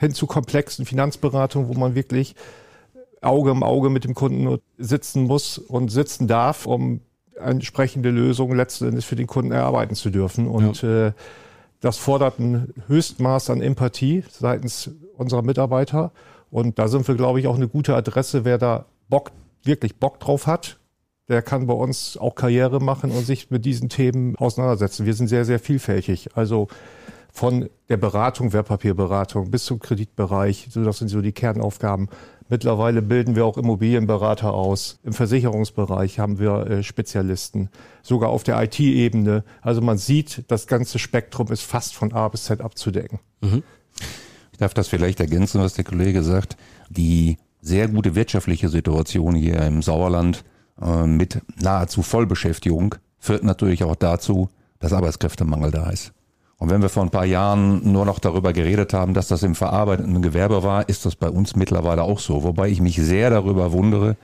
hin 0.00 0.14
zu 0.14 0.26
komplexen 0.26 0.86
Finanzberatungen, 0.86 1.68
wo 1.68 1.74
man 1.74 1.94
wirklich 1.94 2.34
Auge 3.20 3.50
im 3.50 3.62
Auge 3.62 3.90
mit 3.90 4.04
dem 4.04 4.14
Kunden 4.14 4.58
sitzen 4.78 5.24
muss 5.24 5.58
und 5.58 5.90
sitzen 5.90 6.26
darf, 6.26 6.64
um 6.66 7.02
entsprechende 7.38 8.10
Lösungen 8.10 8.56
letzten 8.56 8.88
Endes 8.88 9.04
für 9.04 9.16
den 9.16 9.26
Kunden 9.26 9.52
erarbeiten 9.52 9.94
zu 9.94 10.08
dürfen. 10.10 10.46
Und 10.48 10.82
äh, 10.82 11.12
das 11.80 11.98
fordert 11.98 12.38
ein 12.38 12.72
Höchstmaß 12.86 13.50
an 13.50 13.60
Empathie 13.60 14.24
seitens 14.30 14.90
unserer 15.16 15.42
Mitarbeiter. 15.42 16.12
Und 16.50 16.78
da 16.78 16.88
sind 16.88 17.06
wir, 17.06 17.14
glaube 17.14 17.40
ich, 17.40 17.46
auch 17.46 17.56
eine 17.56 17.68
gute 17.68 17.94
Adresse. 17.94 18.46
Wer 18.46 18.56
da 18.56 18.86
Bock, 19.10 19.32
wirklich 19.64 19.96
Bock 19.98 20.18
drauf 20.18 20.46
hat, 20.46 20.78
der 21.28 21.42
kann 21.42 21.66
bei 21.66 21.74
uns 21.74 22.16
auch 22.16 22.34
Karriere 22.34 22.80
machen 22.80 23.10
und 23.10 23.24
sich 23.24 23.50
mit 23.50 23.66
diesen 23.66 23.90
Themen 23.90 24.34
auseinandersetzen. 24.36 25.04
Wir 25.04 25.14
sind 25.14 25.28
sehr, 25.28 25.44
sehr 25.44 25.58
vielfältig. 25.58 26.30
Also 26.34 26.68
von 27.32 27.68
der 27.88 27.96
Beratung, 27.96 28.52
Wertpapierberatung 28.52 29.50
bis 29.50 29.64
zum 29.64 29.78
Kreditbereich. 29.78 30.68
Das 30.74 30.98
sind 30.98 31.08
so 31.08 31.20
die 31.20 31.32
Kernaufgaben. 31.32 32.08
Mittlerweile 32.48 33.00
bilden 33.00 33.36
wir 33.36 33.46
auch 33.46 33.56
Immobilienberater 33.56 34.52
aus. 34.52 34.98
Im 35.04 35.12
Versicherungsbereich 35.12 36.18
haben 36.18 36.40
wir 36.40 36.66
äh, 36.66 36.82
Spezialisten. 36.82 37.70
Sogar 38.02 38.30
auf 38.30 38.42
der 38.42 38.60
IT-Ebene. 38.60 39.44
Also 39.62 39.80
man 39.80 39.98
sieht, 39.98 40.44
das 40.48 40.66
ganze 40.66 40.98
Spektrum 40.98 41.52
ist 41.52 41.62
fast 41.62 41.94
von 41.94 42.12
A 42.12 42.28
bis 42.28 42.44
Z 42.44 42.60
abzudecken. 42.60 43.20
Ich 44.50 44.58
darf 44.58 44.74
das 44.74 44.88
vielleicht 44.88 45.20
ergänzen, 45.20 45.60
was 45.60 45.74
der 45.74 45.84
Kollege 45.84 46.24
sagt. 46.24 46.56
Die 46.88 47.38
sehr 47.62 47.86
gute 47.86 48.16
wirtschaftliche 48.16 48.68
Situation 48.68 49.36
hier 49.36 49.60
im 49.62 49.80
Sauerland 49.80 50.44
äh, 50.82 51.06
mit 51.06 51.40
nahezu 51.60 52.02
Vollbeschäftigung 52.02 52.96
führt 53.20 53.44
natürlich 53.44 53.84
auch 53.84 53.94
dazu, 53.94 54.48
dass 54.80 54.92
Arbeitskräftemangel 54.92 55.70
da 55.70 55.90
ist. 55.90 56.12
Und 56.60 56.68
wenn 56.68 56.82
wir 56.82 56.90
vor 56.90 57.02
ein 57.02 57.10
paar 57.10 57.24
Jahren 57.24 57.90
nur 57.90 58.04
noch 58.04 58.18
darüber 58.18 58.52
geredet 58.52 58.92
haben, 58.92 59.14
dass 59.14 59.28
das 59.28 59.42
im 59.42 59.54
verarbeitenden 59.54 60.20
Gewerbe 60.20 60.62
war, 60.62 60.86
ist 60.90 61.06
das 61.06 61.16
bei 61.16 61.30
uns 61.30 61.56
mittlerweile 61.56 62.02
auch 62.02 62.18
so. 62.18 62.42
Wobei 62.42 62.68
ich 62.68 62.82
mich 62.82 62.96
sehr 62.96 63.30
darüber 63.30 63.72
wundere, 63.72 64.16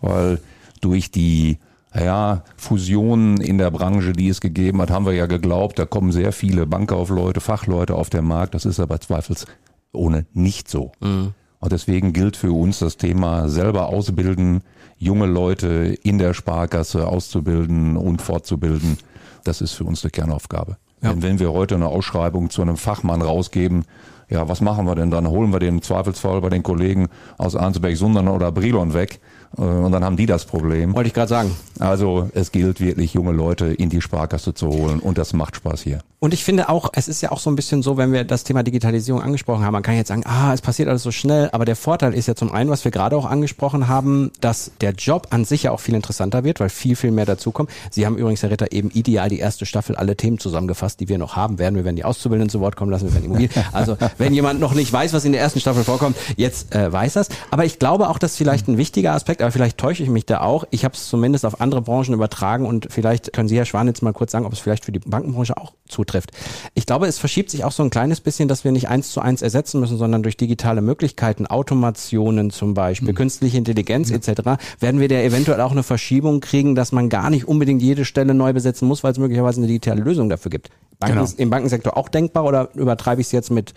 weil 0.00 0.40
durch 0.80 1.12
die 1.12 1.58
ja, 1.94 2.42
Fusionen 2.56 3.40
in 3.40 3.58
der 3.58 3.70
Branche, 3.70 4.12
die 4.12 4.28
es 4.28 4.40
gegeben 4.40 4.82
hat, 4.82 4.90
haben 4.90 5.06
wir 5.06 5.12
ja 5.12 5.26
geglaubt, 5.26 5.78
da 5.78 5.86
kommen 5.86 6.10
sehr 6.10 6.32
viele 6.32 6.66
Bankkaufleute, 6.66 7.40
Fachleute 7.40 7.94
auf 7.94 8.10
den 8.10 8.24
Markt. 8.24 8.54
Das 8.56 8.64
ist 8.64 8.80
aber 8.80 9.00
zweifelsohne 9.00 10.26
nicht 10.32 10.68
so. 10.68 10.90
Mhm. 11.00 11.32
Und 11.60 11.72
deswegen 11.72 12.12
gilt 12.12 12.36
für 12.36 12.52
uns 12.52 12.80
das 12.80 12.96
Thema 12.96 13.48
selber 13.48 13.86
ausbilden, 13.86 14.62
junge 14.98 15.26
Leute 15.26 15.96
in 16.02 16.18
der 16.18 16.34
Sparkasse 16.34 17.06
auszubilden 17.06 17.96
und 17.96 18.20
fortzubilden. 18.20 18.98
Das 19.44 19.60
ist 19.60 19.74
für 19.74 19.84
uns 19.84 20.02
eine 20.02 20.10
Kernaufgabe. 20.10 20.76
Ja. 21.04 21.14
Wenn 21.16 21.38
wir 21.38 21.52
heute 21.52 21.74
eine 21.74 21.88
Ausschreibung 21.88 22.50
zu 22.50 22.62
einem 22.62 22.76
Fachmann 22.76 23.22
rausgeben, 23.22 23.84
ja, 24.28 24.48
was 24.48 24.60
machen 24.60 24.86
wir 24.86 24.94
denn 24.94 25.10
dann? 25.10 25.28
Holen 25.28 25.52
wir 25.52 25.60
den 25.60 25.82
Zweifelsfall 25.82 26.40
bei 26.40 26.48
den 26.48 26.62
Kollegen 26.62 27.08
aus 27.36 27.54
Arnsberg-Sundern 27.54 28.28
oder 28.28 28.50
Brilon 28.52 28.94
weg 28.94 29.20
und 29.56 29.92
dann 29.92 30.04
haben 30.04 30.16
die 30.16 30.26
das 30.26 30.44
Problem. 30.44 30.94
Wollte 30.94 31.08
ich 31.08 31.14
gerade 31.14 31.28
sagen. 31.28 31.56
Also 31.78 32.30
es 32.34 32.52
gilt 32.52 32.80
wirklich, 32.80 33.14
junge 33.14 33.32
Leute 33.32 33.66
in 33.66 33.88
die 33.88 34.00
Sparkasse 34.00 34.54
zu 34.54 34.68
holen 34.68 35.00
und 35.00 35.18
das 35.18 35.32
macht 35.32 35.56
Spaß 35.56 35.82
hier. 35.82 36.00
Und 36.24 36.32
ich 36.32 36.42
finde 36.42 36.70
auch, 36.70 36.88
es 36.94 37.06
ist 37.06 37.20
ja 37.20 37.32
auch 37.32 37.38
so 37.38 37.50
ein 37.50 37.56
bisschen 37.56 37.82
so, 37.82 37.98
wenn 37.98 38.10
wir 38.10 38.24
das 38.24 38.44
Thema 38.44 38.62
Digitalisierung 38.62 39.20
angesprochen 39.20 39.62
haben, 39.62 39.74
man 39.74 39.82
kann 39.82 39.94
jetzt 39.94 40.08
sagen, 40.08 40.22
ah, 40.24 40.54
es 40.54 40.62
passiert 40.62 40.88
alles 40.88 41.02
so 41.02 41.10
schnell, 41.10 41.50
aber 41.52 41.66
der 41.66 41.76
Vorteil 41.76 42.14
ist 42.14 42.26
ja 42.28 42.34
zum 42.34 42.50
einen, 42.50 42.70
was 42.70 42.82
wir 42.82 42.90
gerade 42.90 43.14
auch 43.14 43.26
angesprochen 43.26 43.88
haben, 43.88 44.30
dass 44.40 44.70
der 44.80 44.92
Job 44.92 45.26
an 45.30 45.44
sich 45.44 45.64
ja 45.64 45.70
auch 45.70 45.80
viel 45.80 45.94
interessanter 45.94 46.42
wird, 46.42 46.60
weil 46.60 46.70
viel, 46.70 46.96
viel 46.96 47.10
mehr 47.10 47.26
dazukommt. 47.26 47.68
Sie 47.90 48.06
haben 48.06 48.16
übrigens, 48.16 48.42
Herr 48.42 48.50
Ritter, 48.50 48.72
eben 48.72 48.90
ideal 48.90 49.28
die 49.28 49.38
erste 49.38 49.66
Staffel 49.66 49.96
alle 49.96 50.16
Themen 50.16 50.38
zusammengefasst, 50.38 50.98
die 50.98 51.10
wir 51.10 51.18
noch 51.18 51.36
haben 51.36 51.58
werden. 51.58 51.74
Wir 51.74 51.84
werden 51.84 51.96
die 51.96 52.06
Auszubildenden 52.06 52.48
zu 52.48 52.60
Wort 52.60 52.76
kommen 52.76 52.90
lassen, 52.90 53.08
wir 53.08 53.12
werden 53.12 53.26
Immobilien. 53.26 53.50
Also 53.72 53.98
wenn 54.16 54.32
jemand 54.32 54.60
noch 54.60 54.72
nicht 54.72 54.90
weiß, 54.90 55.12
was 55.12 55.26
in 55.26 55.32
der 55.32 55.42
ersten 55.42 55.60
Staffel 55.60 55.84
vorkommt, 55.84 56.16
jetzt 56.36 56.74
äh, 56.74 56.90
weiß 56.90 57.14
das. 57.14 57.28
Aber 57.50 57.66
ich 57.66 57.78
glaube 57.78 58.08
auch, 58.08 58.18
dass 58.18 58.36
vielleicht 58.36 58.66
ein 58.68 58.78
wichtiger 58.78 59.12
Aspekt, 59.12 59.42
aber 59.44 59.52
vielleicht 59.52 59.78
täusche 59.78 60.02
ich 60.02 60.08
mich 60.08 60.26
da 60.26 60.40
auch. 60.40 60.64
Ich 60.70 60.84
habe 60.84 60.94
es 60.94 61.08
zumindest 61.08 61.44
auf 61.44 61.60
andere 61.60 61.82
Branchen 61.82 62.14
übertragen 62.14 62.66
und 62.66 62.88
vielleicht 62.90 63.32
können 63.32 63.48
Sie, 63.48 63.56
Herr 63.56 63.64
Schwan, 63.64 63.86
jetzt 63.86 64.02
mal 64.02 64.12
kurz 64.12 64.32
sagen, 64.32 64.46
ob 64.46 64.52
es 64.52 64.58
vielleicht 64.58 64.84
für 64.84 64.92
die 64.92 64.98
Bankenbranche 64.98 65.56
auch 65.56 65.72
zutrifft. 65.86 66.30
Ich 66.74 66.86
glaube, 66.86 67.06
es 67.06 67.18
verschiebt 67.18 67.50
sich 67.50 67.64
auch 67.64 67.72
so 67.72 67.82
ein 67.82 67.90
kleines 67.90 68.20
bisschen, 68.20 68.48
dass 68.48 68.64
wir 68.64 68.72
nicht 68.72 68.88
eins 68.88 69.10
zu 69.10 69.20
eins 69.20 69.42
ersetzen 69.42 69.80
müssen, 69.80 69.98
sondern 69.98 70.22
durch 70.22 70.36
digitale 70.36 70.80
Möglichkeiten, 70.80 71.46
Automationen 71.46 72.50
zum 72.50 72.74
Beispiel, 72.74 73.12
mhm. 73.12 73.16
künstliche 73.16 73.58
Intelligenz 73.58 74.08
mhm. 74.10 74.16
etc., 74.16 74.62
werden 74.80 75.00
wir 75.00 75.08
da 75.08 75.16
eventuell 75.16 75.60
auch 75.60 75.72
eine 75.72 75.82
Verschiebung 75.82 76.40
kriegen, 76.40 76.74
dass 76.74 76.92
man 76.92 77.08
gar 77.08 77.30
nicht 77.30 77.46
unbedingt 77.46 77.82
jede 77.82 78.04
Stelle 78.04 78.34
neu 78.34 78.52
besetzen 78.52 78.88
muss, 78.88 79.04
weil 79.04 79.12
es 79.12 79.18
möglicherweise 79.18 79.60
eine 79.60 79.66
digitale 79.66 80.02
Lösung 80.02 80.28
dafür 80.28 80.50
gibt. 80.50 80.70
Banken, 80.98 81.18
genau. 81.18 81.30
Im 81.36 81.50
Bankensektor 81.50 81.96
auch 81.96 82.08
denkbar 82.08 82.44
oder 82.44 82.70
übertreibe 82.74 83.20
ich 83.20 83.28
es 83.28 83.32
jetzt 83.32 83.50
mit, 83.50 83.74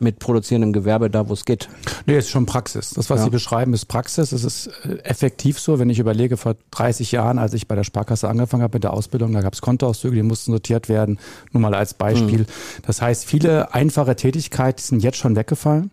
mit 0.00 0.18
produzierendem 0.18 0.72
Gewerbe 0.72 1.10
da, 1.10 1.28
wo 1.28 1.32
es 1.32 1.44
geht? 1.44 1.68
Nee, 2.06 2.16
es 2.16 2.26
ist 2.26 2.30
schon 2.30 2.46
Praxis. 2.46 2.90
Das, 2.90 3.10
was 3.10 3.20
ja. 3.20 3.24
Sie 3.24 3.30
beschreiben, 3.30 3.74
ist 3.74 3.86
Praxis. 3.86 4.32
Es 4.32 4.44
ist 4.44 4.68
äh, 4.84 4.98
effektiv 5.04 5.58
so, 5.58 5.78
wenn 5.78 5.90
ich 5.90 5.98
überlege, 5.98 6.36
vor 6.36 6.56
30 6.70 7.12
Jahren, 7.12 7.38
als 7.38 7.54
ich 7.54 7.68
bei 7.68 7.74
der 7.74 7.84
Sparkasse 7.84 8.28
angefangen 8.28 8.62
habe 8.62 8.76
mit 8.76 8.84
der 8.84 8.92
Ausbildung, 8.92 9.32
da 9.32 9.40
gab 9.40 9.54
es 9.54 9.60
Kontoauszüge, 9.60 10.16
die 10.16 10.22
mussten 10.22 10.52
sortiert 10.52 10.88
werden. 10.88 11.18
Nur 11.52 11.60
mal 11.60 11.74
als 11.74 11.94
Beispiel. 11.94 12.40
Mhm. 12.40 12.46
Das 12.86 13.02
heißt, 13.02 13.24
viele 13.24 13.74
einfache 13.74 14.16
Tätigkeiten 14.16 14.80
sind 14.80 15.02
jetzt 15.02 15.18
schon 15.18 15.36
weggefallen. 15.36 15.90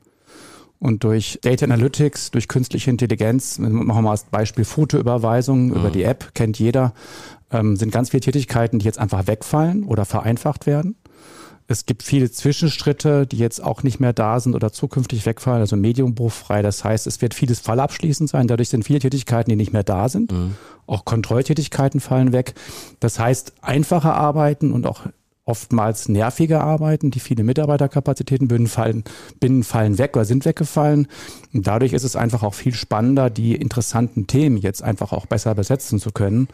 Und 0.80 1.04
durch 1.04 1.40
Data 1.42 1.66
Analytics, 1.66 2.32
durch 2.32 2.48
künstliche 2.48 2.92
Intelligenz, 2.92 3.58
machen 3.58 3.88
wir 3.88 4.02
mal 4.02 4.12
als 4.12 4.26
Beispiel 4.26 4.66
Fotoüberweisung 4.66 5.68
mhm. 5.68 5.74
über 5.74 5.90
die 5.90 6.04
App, 6.04 6.36
kennt 6.36 6.60
jeder, 6.60 6.94
ähm, 7.56 7.76
sind 7.76 7.92
ganz 7.92 8.10
viele 8.10 8.22
Tätigkeiten, 8.22 8.80
die 8.80 8.86
jetzt 8.86 9.00
einfach 9.00 9.28
wegfallen 9.28 9.84
oder 9.84 10.06
vereinfacht 10.06 10.66
werden. 10.66 10.96
Es 11.68 11.88
gibt 11.88 12.04
viele 12.04 12.30
Zwischenschritte, 12.30 13.26
die 13.26 13.38
jetzt 13.38 13.64
auch 13.64 13.82
nicht 13.82 14.00
mehr 14.00 14.14
da 14.14 14.40
sind 14.40 14.54
oder 14.54 14.72
zukünftig 14.72 15.26
wegfallen, 15.26 15.62
also 15.62 15.76
mediumbruchfrei. 15.76 16.62
Das 16.62 16.84
heißt, 16.84 17.08
es 17.08 17.22
wird 17.22 17.34
vieles 17.34 17.60
fallabschließend 17.60 18.30
sein. 18.30 18.48
Dadurch 18.48 18.70
sind 18.70 18.84
viele 18.84 19.00
Tätigkeiten, 19.00 19.50
die 19.50 19.56
nicht 19.56 19.74
mehr 19.74 19.84
da 19.84 20.08
sind. 20.08 20.32
Mhm. 20.32 20.56
Auch 20.86 21.06
Kontrolltätigkeiten 21.06 22.02
fallen 22.02 22.34
weg. 22.34 22.54
Das 23.00 23.18
heißt, 23.18 23.54
einfache 23.62 24.14
Arbeiten 24.14 24.72
und 24.72 24.86
auch 24.86 25.08
oftmals 25.46 26.10
nervige 26.10 26.62
Arbeiten, 26.62 27.12
die 27.12 27.20
viele 27.20 27.44
Mitarbeiterkapazitäten 27.44 28.48
binden, 28.48 28.68
fallen, 28.68 29.04
binden, 29.40 29.64
fallen 29.64 30.00
weg 30.00 30.16
oder 30.16 30.26
sind 30.26 30.44
weggefallen. 30.44 31.08
Und 31.54 31.68
dadurch 31.68 31.94
ist 31.94 32.04
es 32.04 32.16
einfach 32.16 32.42
auch 32.42 32.56
viel 32.56 32.74
spannender, 32.74 33.30
die 33.30 33.56
interessanten 33.56 34.26
Themen 34.26 34.58
jetzt 34.58 34.82
einfach 34.82 35.14
auch 35.14 35.28
besser 35.28 35.54
besetzen 35.54 36.00
zu 36.00 36.12
können. 36.12 36.48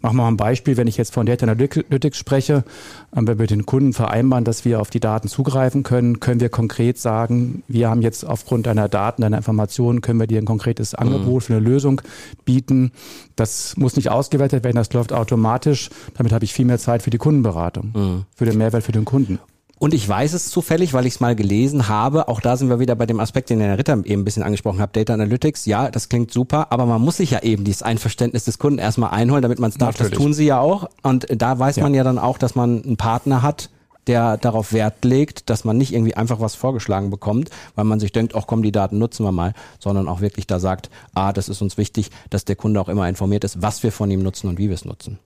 Machen 0.00 0.16
wir 0.16 0.24
mal 0.24 0.28
ein 0.28 0.36
Beispiel, 0.36 0.76
wenn 0.76 0.88
ich 0.88 0.96
jetzt 0.96 1.14
von 1.14 1.24
Data 1.24 1.46
Analytics 1.46 2.18
spreche, 2.18 2.64
wenn 3.12 3.28
wir 3.28 3.36
mit 3.36 3.50
den 3.50 3.64
Kunden 3.64 3.92
vereinbaren, 3.92 4.44
dass 4.44 4.64
wir 4.64 4.80
auf 4.80 4.90
die 4.90 5.00
Daten 5.00 5.28
zugreifen 5.28 5.84
können, 5.84 6.18
können 6.18 6.40
wir 6.40 6.48
konkret 6.48 6.98
sagen, 6.98 7.62
wir 7.68 7.88
haben 7.88 8.02
jetzt 8.02 8.24
aufgrund 8.24 8.66
deiner 8.66 8.88
Daten, 8.88 9.22
deiner 9.22 9.36
Informationen, 9.36 10.00
können 10.00 10.18
wir 10.18 10.26
dir 10.26 10.38
ein 10.38 10.46
konkretes 10.46 10.96
Angebot 10.96 11.44
für 11.44 11.54
eine 11.54 11.64
Lösung 11.64 12.02
bieten. 12.44 12.90
Das 13.36 13.76
muss 13.76 13.96
nicht 13.96 14.10
ausgewertet 14.10 14.64
werden, 14.64 14.76
das 14.76 14.92
läuft 14.92 15.12
automatisch. 15.12 15.90
Damit 16.14 16.32
habe 16.32 16.44
ich 16.44 16.52
viel 16.52 16.64
mehr 16.64 16.78
Zeit 16.78 17.02
für 17.02 17.10
die 17.10 17.18
Kundenberatung. 17.18 17.92
Mhm 17.94 18.24
für 18.42 18.50
den 18.50 18.58
Mehrwert 18.58 18.82
für 18.82 18.92
den 18.92 19.04
Kunden. 19.04 19.38
Und 19.78 19.94
ich 19.94 20.08
weiß 20.08 20.32
es 20.32 20.48
zufällig, 20.48 20.94
weil 20.94 21.06
ich 21.06 21.14
es 21.14 21.20
mal 21.20 21.34
gelesen 21.34 21.88
habe. 21.88 22.28
Auch 22.28 22.40
da 22.40 22.56
sind 22.56 22.68
wir 22.68 22.78
wieder 22.78 22.94
bei 22.94 23.06
dem 23.06 23.18
Aspekt, 23.18 23.50
den 23.50 23.58
der 23.58 23.78
Ritter 23.78 23.94
eben 24.04 24.22
ein 24.22 24.24
bisschen 24.24 24.44
angesprochen 24.44 24.80
hat. 24.80 24.96
Data 24.96 25.12
Analytics, 25.12 25.66
ja, 25.66 25.90
das 25.90 26.08
klingt 26.08 26.32
super, 26.32 26.70
aber 26.70 26.86
man 26.86 27.00
muss 27.00 27.16
sich 27.16 27.32
ja 27.32 27.40
eben 27.42 27.64
dieses 27.64 27.82
Einverständnis 27.82 28.44
des 28.44 28.58
Kunden 28.58 28.78
erstmal 28.78 29.10
einholen, 29.10 29.42
damit 29.42 29.58
man 29.58 29.70
es 29.70 29.78
darf. 29.78 29.94
Natürlich. 29.94 30.12
Das 30.12 30.18
tun 30.20 30.34
sie 30.34 30.46
ja 30.46 30.60
auch. 30.60 30.88
Und 31.02 31.26
da 31.30 31.58
weiß 31.58 31.76
ja. 31.76 31.82
man 31.82 31.94
ja 31.94 32.04
dann 32.04 32.18
auch, 32.18 32.38
dass 32.38 32.54
man 32.54 32.82
einen 32.82 32.96
Partner 32.96 33.42
hat, 33.42 33.70
der 34.06 34.36
darauf 34.36 34.72
Wert 34.72 35.04
legt, 35.04 35.50
dass 35.50 35.64
man 35.64 35.78
nicht 35.78 35.92
irgendwie 35.92 36.14
einfach 36.14 36.40
was 36.40 36.54
vorgeschlagen 36.54 37.10
bekommt, 37.10 37.50
weil 37.74 37.84
man 37.84 38.00
sich 38.00 38.12
denkt, 38.12 38.34
ach 38.34 38.46
komm, 38.46 38.62
die 38.62 38.72
Daten 38.72 38.98
nutzen 38.98 39.24
wir 39.24 39.32
mal, 39.32 39.54
sondern 39.78 40.08
auch 40.08 40.20
wirklich 40.20 40.46
da 40.46 40.58
sagt, 40.58 40.90
ah, 41.14 41.32
das 41.32 41.48
ist 41.48 41.62
uns 41.62 41.76
wichtig, 41.76 42.10
dass 42.30 42.44
der 42.44 42.56
Kunde 42.56 42.80
auch 42.80 42.88
immer 42.88 43.08
informiert 43.08 43.44
ist, 43.44 43.62
was 43.62 43.82
wir 43.82 43.92
von 43.92 44.10
ihm 44.10 44.22
nutzen 44.22 44.48
und 44.48 44.58
wie 44.58 44.68
wir 44.68 44.74
es 44.74 44.84
nutzen. 44.84 45.18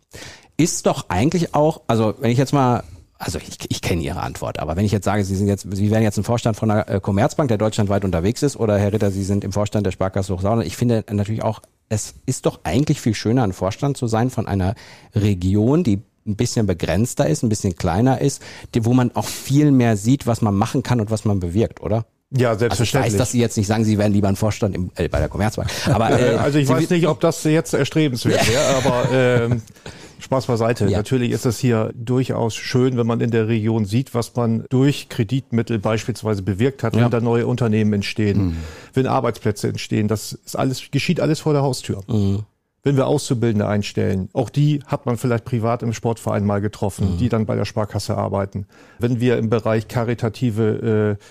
Ist 0.56 0.86
doch 0.86 1.06
eigentlich 1.08 1.54
auch, 1.54 1.82
also 1.86 2.14
wenn 2.18 2.30
ich 2.30 2.38
jetzt 2.38 2.52
mal 2.52 2.82
also 3.18 3.38
ich, 3.38 3.58
ich 3.70 3.80
kenne 3.80 4.02
Ihre 4.02 4.20
Antwort, 4.20 4.58
aber 4.58 4.76
wenn 4.76 4.84
ich 4.84 4.92
jetzt 4.92 5.04
sage, 5.04 5.24
Sie 5.24 5.36
sind 5.36 5.48
jetzt, 5.48 5.66
Sie 5.70 5.90
werden 5.90 6.02
jetzt 6.02 6.18
im 6.18 6.24
Vorstand 6.24 6.56
von 6.56 6.70
einer 6.70 6.88
äh, 6.88 7.00
Commerzbank, 7.00 7.48
der 7.48 7.56
deutschlandweit 7.58 8.04
unterwegs 8.04 8.42
ist, 8.42 8.56
oder 8.56 8.78
Herr 8.78 8.92
Ritter, 8.92 9.10
Sie 9.10 9.24
sind 9.24 9.42
im 9.42 9.52
Vorstand 9.52 9.86
der 9.86 9.92
Sparkasse 9.92 10.34
Hochsauerland, 10.34 10.66
ich 10.66 10.76
finde 10.76 11.04
natürlich 11.10 11.42
auch, 11.42 11.62
es 11.88 12.14
ist 12.26 12.46
doch 12.46 12.60
eigentlich 12.64 13.00
viel 13.00 13.14
schöner, 13.14 13.44
ein 13.44 13.52
Vorstand 13.52 13.96
zu 13.96 14.06
sein 14.06 14.28
von 14.28 14.46
einer 14.46 14.74
Region, 15.14 15.82
die 15.82 16.02
ein 16.26 16.36
bisschen 16.36 16.66
begrenzter 16.66 17.26
ist, 17.26 17.42
ein 17.42 17.48
bisschen 17.48 17.76
kleiner 17.76 18.20
ist, 18.20 18.42
die, 18.74 18.84
wo 18.84 18.92
man 18.92 19.14
auch 19.14 19.26
viel 19.26 19.70
mehr 19.70 19.96
sieht, 19.96 20.26
was 20.26 20.42
man 20.42 20.54
machen 20.54 20.82
kann 20.82 21.00
und 21.00 21.10
was 21.10 21.24
man 21.24 21.40
bewirkt, 21.40 21.80
oder? 21.80 22.06
Ja, 22.30 22.56
selbstverständlich. 22.56 23.04
Also 23.04 23.06
ich 23.06 23.12
weiß, 23.14 23.18
dass 23.18 23.32
Sie 23.32 23.40
jetzt 23.40 23.56
nicht 23.56 23.66
sagen, 23.66 23.84
Sie 23.84 23.98
werden 23.98 24.12
lieber 24.12 24.28
ein 24.28 24.36
Vorstand 24.36 24.74
im, 24.74 24.90
äh, 24.96 25.08
bei 25.08 25.20
der 25.20 25.28
Commerzbank. 25.28 25.70
Aber, 25.86 26.18
äh, 26.18 26.36
also 26.36 26.58
ich 26.58 26.66
Sie 26.66 26.72
weiß 26.72 26.90
nicht, 26.90 27.06
ob 27.06 27.20
das 27.20 27.44
jetzt 27.44 27.72
erstrebenswert 27.72 28.48
wäre, 28.48 28.64
aber 28.76 29.12
äh, 29.12 29.56
Spaß 30.18 30.46
beiseite. 30.46 30.86
Ja. 30.86 30.98
Natürlich 30.98 31.30
ist 31.30 31.46
es 31.46 31.58
hier 31.58 31.92
durchaus 31.94 32.56
schön, 32.56 32.96
wenn 32.96 33.06
man 33.06 33.20
in 33.20 33.30
der 33.30 33.48
Region 33.48 33.84
sieht, 33.84 34.14
was 34.14 34.34
man 34.34 34.64
durch 34.70 35.08
Kreditmittel 35.08 35.78
beispielsweise 35.78 36.42
bewirkt 36.42 36.82
hat, 36.82 36.96
ja. 36.96 37.02
wenn 37.02 37.10
da 37.10 37.20
neue 37.20 37.46
Unternehmen 37.46 37.92
entstehen, 37.92 38.46
mhm. 38.46 38.56
wenn 38.94 39.06
Arbeitsplätze 39.06 39.68
entstehen. 39.68 40.08
Das 40.08 40.32
ist 40.32 40.56
alles, 40.56 40.90
geschieht 40.90 41.20
alles 41.20 41.40
vor 41.40 41.52
der 41.52 41.62
Haustür. 41.62 42.02
Mhm. 42.08 42.44
Wenn 42.86 42.96
wir 42.96 43.08
Auszubildende 43.08 43.66
einstellen, 43.66 44.28
auch 44.32 44.48
die 44.48 44.78
hat 44.86 45.06
man 45.06 45.16
vielleicht 45.16 45.44
privat 45.44 45.82
im 45.82 45.92
Sportverein 45.92 46.46
mal 46.46 46.60
getroffen, 46.60 47.14
mhm. 47.14 47.18
die 47.18 47.28
dann 47.28 47.44
bei 47.44 47.56
der 47.56 47.64
Sparkasse 47.64 48.16
arbeiten. 48.16 48.64
Wenn 49.00 49.18
wir 49.18 49.38
im 49.38 49.50
Bereich 49.50 49.88
karitative 49.88 51.18
äh, 51.18 51.24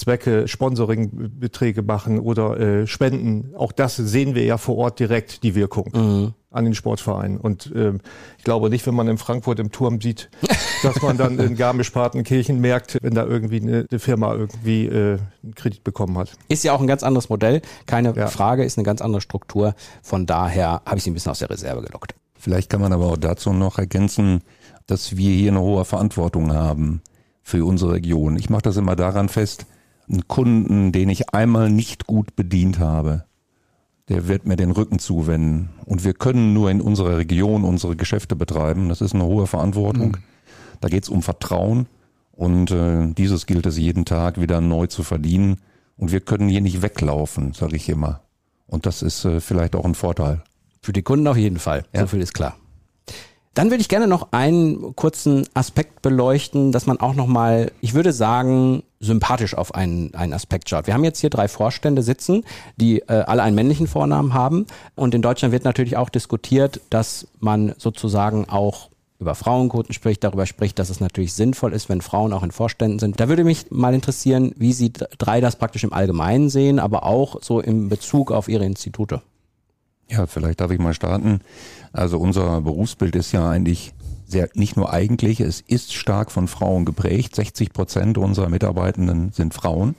Zwecke 0.00 0.48
Sponsoringbeträge 0.48 1.82
machen 1.82 2.20
oder 2.20 2.58
äh, 2.58 2.86
Spenden. 2.86 3.54
Auch 3.54 3.70
das 3.70 3.96
sehen 3.96 4.34
wir 4.34 4.44
ja 4.44 4.56
vor 4.56 4.78
Ort 4.78 4.98
direkt, 4.98 5.42
die 5.42 5.54
Wirkung 5.54 5.90
mhm. 5.92 6.34
an 6.50 6.64
den 6.64 6.74
Sportvereinen. 6.74 7.36
Und 7.38 7.70
äh, 7.74 7.92
ich 8.38 8.44
glaube 8.44 8.70
nicht, 8.70 8.86
wenn 8.86 8.94
man 8.94 9.08
in 9.08 9.18
Frankfurt 9.18 9.58
im 9.60 9.72
Turm 9.72 10.00
sieht, 10.00 10.30
dass 10.82 11.02
man 11.02 11.18
dann 11.18 11.38
in 11.38 11.54
Garmisch-Partenkirchen 11.54 12.60
merkt, 12.60 12.96
wenn 13.02 13.14
da 13.14 13.26
irgendwie 13.26 13.60
eine, 13.60 13.86
eine 13.90 13.98
Firma 14.00 14.34
irgendwie 14.34 14.86
äh, 14.86 15.18
einen 15.42 15.54
Kredit 15.54 15.84
bekommen 15.84 16.16
hat. 16.16 16.32
Ist 16.48 16.64
ja 16.64 16.72
auch 16.72 16.80
ein 16.80 16.86
ganz 16.86 17.02
anderes 17.02 17.28
Modell, 17.28 17.60
keine 17.84 18.16
ja. 18.16 18.28
Frage, 18.28 18.64
ist 18.64 18.78
eine 18.78 18.86
ganz 18.86 19.02
andere 19.02 19.20
Struktur. 19.20 19.74
Von 20.02 20.24
daher 20.24 20.80
habe 20.86 20.96
ich 20.96 21.04
sie 21.04 21.10
ein 21.10 21.14
bisschen 21.14 21.32
aus 21.32 21.40
der 21.40 21.50
Reserve 21.50 21.82
gelockt. 21.82 22.14
Vielleicht 22.38 22.70
kann 22.70 22.80
man 22.80 22.94
aber 22.94 23.04
auch 23.04 23.18
dazu 23.18 23.52
noch 23.52 23.78
ergänzen, 23.78 24.40
dass 24.86 25.18
wir 25.18 25.30
hier 25.30 25.50
eine 25.50 25.60
hohe 25.60 25.84
Verantwortung 25.84 26.54
haben 26.54 27.02
für 27.42 27.66
unsere 27.66 27.92
Region. 27.92 28.36
Ich 28.36 28.48
mache 28.48 28.62
das 28.62 28.78
immer 28.78 28.96
daran 28.96 29.28
fest, 29.28 29.66
einen 30.10 30.28
Kunden, 30.28 30.92
den 30.92 31.08
ich 31.08 31.32
einmal 31.34 31.70
nicht 31.70 32.06
gut 32.06 32.36
bedient 32.36 32.78
habe, 32.78 33.24
der 34.08 34.26
wird 34.26 34.44
mir 34.44 34.56
den 34.56 34.72
Rücken 34.72 34.98
zuwenden. 34.98 35.70
Und 35.84 36.04
wir 36.04 36.14
können 36.14 36.52
nur 36.52 36.70
in 36.70 36.80
unserer 36.80 37.18
Region 37.18 37.64
unsere 37.64 37.94
Geschäfte 37.94 38.34
betreiben. 38.34 38.88
Das 38.88 39.00
ist 39.00 39.14
eine 39.14 39.24
hohe 39.24 39.46
Verantwortung. 39.46 40.08
Mhm. 40.08 40.16
Da 40.80 40.88
geht 40.88 41.04
es 41.04 41.08
um 41.08 41.22
Vertrauen. 41.22 41.86
Und 42.32 42.70
äh, 42.70 43.12
dieses 43.12 43.46
gilt 43.46 43.66
es 43.66 43.78
jeden 43.78 44.04
Tag 44.04 44.40
wieder 44.40 44.60
neu 44.60 44.86
zu 44.86 45.04
verdienen. 45.04 45.58
Und 45.96 46.10
wir 46.10 46.20
können 46.20 46.48
hier 46.48 46.60
nicht 46.60 46.82
weglaufen, 46.82 47.52
sage 47.52 47.76
ich 47.76 47.88
immer. 47.88 48.22
Und 48.66 48.86
das 48.86 49.02
ist 49.02 49.24
äh, 49.24 49.40
vielleicht 49.40 49.76
auch 49.76 49.84
ein 49.84 49.94
Vorteil. 49.94 50.42
Für 50.82 50.92
die 50.92 51.02
Kunden 51.02 51.28
auf 51.28 51.36
jeden 51.36 51.58
Fall. 51.58 51.84
Ja. 51.94 52.00
So 52.00 52.06
viel 52.08 52.20
ist 52.22 52.32
klar. 52.32 52.56
Dann 53.54 53.70
würde 53.70 53.80
ich 53.80 53.88
gerne 53.88 54.06
noch 54.06 54.28
einen 54.30 54.94
kurzen 54.94 55.44
Aspekt 55.54 56.02
beleuchten, 56.02 56.70
dass 56.70 56.86
man 56.86 57.00
auch 57.00 57.14
nochmal, 57.14 57.72
ich 57.80 57.94
würde 57.94 58.12
sagen, 58.12 58.84
sympathisch 59.00 59.54
auf 59.54 59.74
einen, 59.74 60.14
einen 60.14 60.32
Aspekt 60.32 60.68
schaut. 60.68 60.86
Wir 60.86 60.94
haben 60.94 61.02
jetzt 61.02 61.18
hier 61.18 61.30
drei 61.30 61.48
Vorstände 61.48 62.02
sitzen, 62.02 62.44
die 62.76 63.00
äh, 63.00 63.24
alle 63.26 63.42
einen 63.42 63.56
männlichen 63.56 63.88
Vornamen 63.88 64.34
haben. 64.34 64.66
Und 64.94 65.16
in 65.16 65.22
Deutschland 65.22 65.52
wird 65.52 65.64
natürlich 65.64 65.96
auch 65.96 66.10
diskutiert, 66.10 66.80
dass 66.90 67.26
man 67.40 67.74
sozusagen 67.76 68.48
auch 68.48 68.90
über 69.18 69.34
Frauenquoten 69.34 69.92
spricht, 69.92 70.22
darüber 70.22 70.46
spricht, 70.46 70.78
dass 70.78 70.88
es 70.88 71.00
natürlich 71.00 71.34
sinnvoll 71.34 71.72
ist, 71.72 71.88
wenn 71.88 72.00
Frauen 72.00 72.32
auch 72.32 72.42
in 72.42 72.52
Vorständen 72.52 72.98
sind. 72.98 73.20
Da 73.20 73.28
würde 73.28 73.44
mich 73.44 73.70
mal 73.70 73.94
interessieren, 73.94 74.54
wie 74.56 74.72
Sie 74.72 74.92
drei 75.18 75.40
das 75.40 75.56
praktisch 75.56 75.84
im 75.84 75.92
Allgemeinen 75.92 76.48
sehen, 76.48 76.78
aber 76.78 77.04
auch 77.04 77.42
so 77.42 77.60
im 77.60 77.88
Bezug 77.88 78.30
auf 78.30 78.48
Ihre 78.48 78.64
Institute. 78.64 79.20
Ja, 80.10 80.26
vielleicht 80.26 80.60
darf 80.60 80.72
ich 80.72 80.80
mal 80.80 80.94
starten. 80.94 81.40
Also 81.92 82.18
unser 82.18 82.60
Berufsbild 82.62 83.14
ist 83.14 83.32
ja 83.32 83.48
eigentlich 83.48 83.92
sehr, 84.26 84.48
nicht 84.54 84.76
nur 84.76 84.92
eigentlich, 84.92 85.40
es 85.40 85.60
ist 85.60 85.92
stark 85.92 86.30
von 86.30 86.48
Frauen 86.48 86.84
geprägt. 86.84 87.36
60 87.36 87.72
Prozent 87.72 88.18
unserer 88.18 88.48
Mitarbeitenden 88.48 89.32
sind 89.32 89.54
Frauen. 89.54 89.94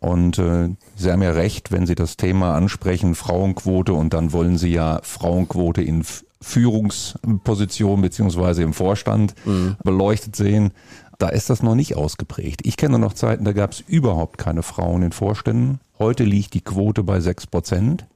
Und 0.00 0.38
äh, 0.38 0.70
Sie 0.96 1.10
haben 1.10 1.22
ja 1.22 1.32
recht, 1.32 1.72
wenn 1.72 1.86
Sie 1.86 1.94
das 1.94 2.16
Thema 2.16 2.54
ansprechen, 2.54 3.14
Frauenquote, 3.14 3.92
und 3.92 4.14
dann 4.14 4.32
wollen 4.32 4.56
Sie 4.56 4.72
ja 4.72 5.00
Frauenquote 5.02 5.82
in 5.82 6.04
Führungsposition 6.40 8.00
beziehungsweise 8.00 8.62
im 8.62 8.72
Vorstand 8.72 9.34
mhm. 9.44 9.76
beleuchtet 9.84 10.36
sehen. 10.36 10.72
Da 11.18 11.28
ist 11.28 11.50
das 11.50 11.62
noch 11.62 11.74
nicht 11.74 11.96
ausgeprägt. 11.96 12.62
Ich 12.64 12.78
kenne 12.78 12.98
noch 12.98 13.12
Zeiten, 13.12 13.44
da 13.44 13.52
gab 13.52 13.72
es 13.72 13.80
überhaupt 13.80 14.38
keine 14.38 14.62
Frauen 14.62 15.02
in 15.02 15.12
Vorständen. 15.12 15.80
Heute 15.98 16.24
liegt 16.24 16.54
die 16.54 16.62
Quote 16.62 17.02
bei 17.02 17.20
sechs 17.20 17.46
Prozent. 17.46 18.06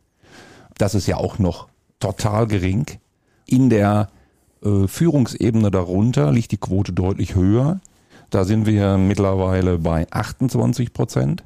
Das 0.78 0.94
ist 0.94 1.06
ja 1.06 1.16
auch 1.16 1.38
noch 1.38 1.68
total 2.00 2.46
gering. 2.46 2.86
In 3.46 3.70
der 3.70 4.08
äh, 4.64 4.86
Führungsebene 4.86 5.70
darunter 5.70 6.32
liegt 6.32 6.52
die 6.52 6.56
Quote 6.56 6.92
deutlich 6.92 7.34
höher. 7.34 7.80
Da 8.30 8.44
sind 8.44 8.66
wir 8.66 8.98
mittlerweile 8.98 9.78
bei 9.78 10.06
28 10.10 10.92
Prozent. 10.92 11.44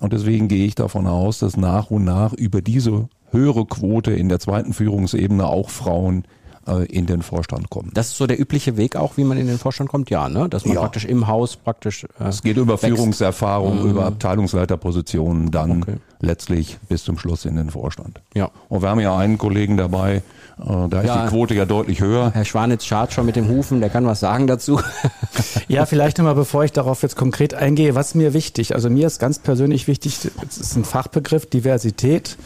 Und 0.00 0.12
deswegen 0.12 0.48
gehe 0.48 0.66
ich 0.66 0.74
davon 0.74 1.06
aus, 1.06 1.38
dass 1.38 1.56
nach 1.56 1.90
und 1.90 2.04
nach 2.04 2.32
über 2.32 2.62
diese 2.62 3.08
höhere 3.30 3.64
Quote 3.66 4.12
in 4.12 4.28
der 4.28 4.40
zweiten 4.40 4.72
Führungsebene 4.72 5.46
auch 5.46 5.70
Frauen 5.70 6.24
äh, 6.70 6.84
in 6.84 7.06
den 7.06 7.22
Vorstand 7.22 7.70
kommen. 7.70 7.90
Das 7.94 8.08
ist 8.08 8.16
so 8.16 8.26
der 8.26 8.40
übliche 8.40 8.76
Weg 8.76 8.96
auch, 8.96 9.16
wie 9.16 9.24
man 9.24 9.38
in 9.38 9.46
den 9.46 9.58
Vorstand 9.58 9.90
kommt, 9.90 10.10
ja, 10.10 10.28
ne? 10.28 10.48
Dass 10.48 10.64
man 10.64 10.74
ja. 10.74 10.80
praktisch 10.80 11.04
im 11.04 11.26
Haus 11.26 11.56
praktisch. 11.56 12.04
Äh, 12.18 12.28
es 12.28 12.42
geht 12.42 12.56
über 12.56 12.74
wächst. 12.74 12.86
Führungserfahrung, 12.86 13.82
mhm. 13.82 13.90
über 13.90 14.06
Abteilungsleiterpositionen, 14.06 15.50
dann 15.50 15.82
okay. 15.82 15.96
letztlich 16.20 16.78
bis 16.88 17.04
zum 17.04 17.18
Schluss 17.18 17.44
in 17.44 17.56
den 17.56 17.70
Vorstand. 17.70 18.20
Ja. 18.34 18.50
Und 18.68 18.82
wir 18.82 18.88
haben 18.88 19.00
ja 19.00 19.16
einen 19.16 19.38
Kollegen 19.38 19.76
dabei, 19.76 20.22
äh, 20.60 20.88
da 20.88 21.00
ist 21.00 21.06
ja. 21.06 21.24
die 21.24 21.28
Quote 21.30 21.54
ja 21.54 21.64
deutlich 21.64 22.00
höher. 22.00 22.30
Herr 22.32 22.44
Schwanitz 22.44 22.84
schart 22.84 23.12
schon 23.12 23.26
mit 23.26 23.36
dem 23.36 23.48
Hufen, 23.48 23.80
der 23.80 23.90
kann 23.90 24.06
was 24.06 24.20
sagen 24.20 24.46
dazu. 24.46 24.80
ja, 25.68 25.86
vielleicht 25.86 26.18
nochmal, 26.18 26.34
bevor 26.34 26.64
ich 26.64 26.72
darauf 26.72 27.02
jetzt 27.02 27.16
konkret 27.16 27.54
eingehe, 27.54 27.94
was 27.94 28.14
mir 28.14 28.34
wichtig, 28.34 28.74
also 28.74 28.90
mir 28.90 29.06
ist 29.06 29.18
ganz 29.18 29.38
persönlich 29.38 29.86
wichtig, 29.86 30.18
es 30.48 30.58
ist 30.58 30.76
ein 30.76 30.84
Fachbegriff, 30.84 31.46
Diversität. 31.46 32.36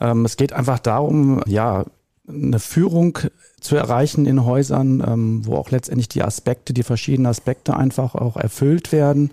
Ähm, 0.00 0.24
es 0.24 0.36
geht 0.36 0.52
einfach 0.52 0.78
darum, 0.78 1.42
ja, 1.46 1.84
eine 2.28 2.58
Führung 2.58 3.18
zu 3.60 3.76
erreichen 3.76 4.26
in 4.26 4.44
Häusern, 4.44 5.02
ähm, 5.06 5.46
wo 5.46 5.56
auch 5.56 5.70
letztendlich 5.70 6.08
die 6.08 6.22
Aspekte, 6.22 6.72
die 6.72 6.82
verschiedenen 6.82 7.26
Aspekte 7.26 7.76
einfach 7.76 8.14
auch 8.14 8.36
erfüllt 8.36 8.92
werden 8.92 9.30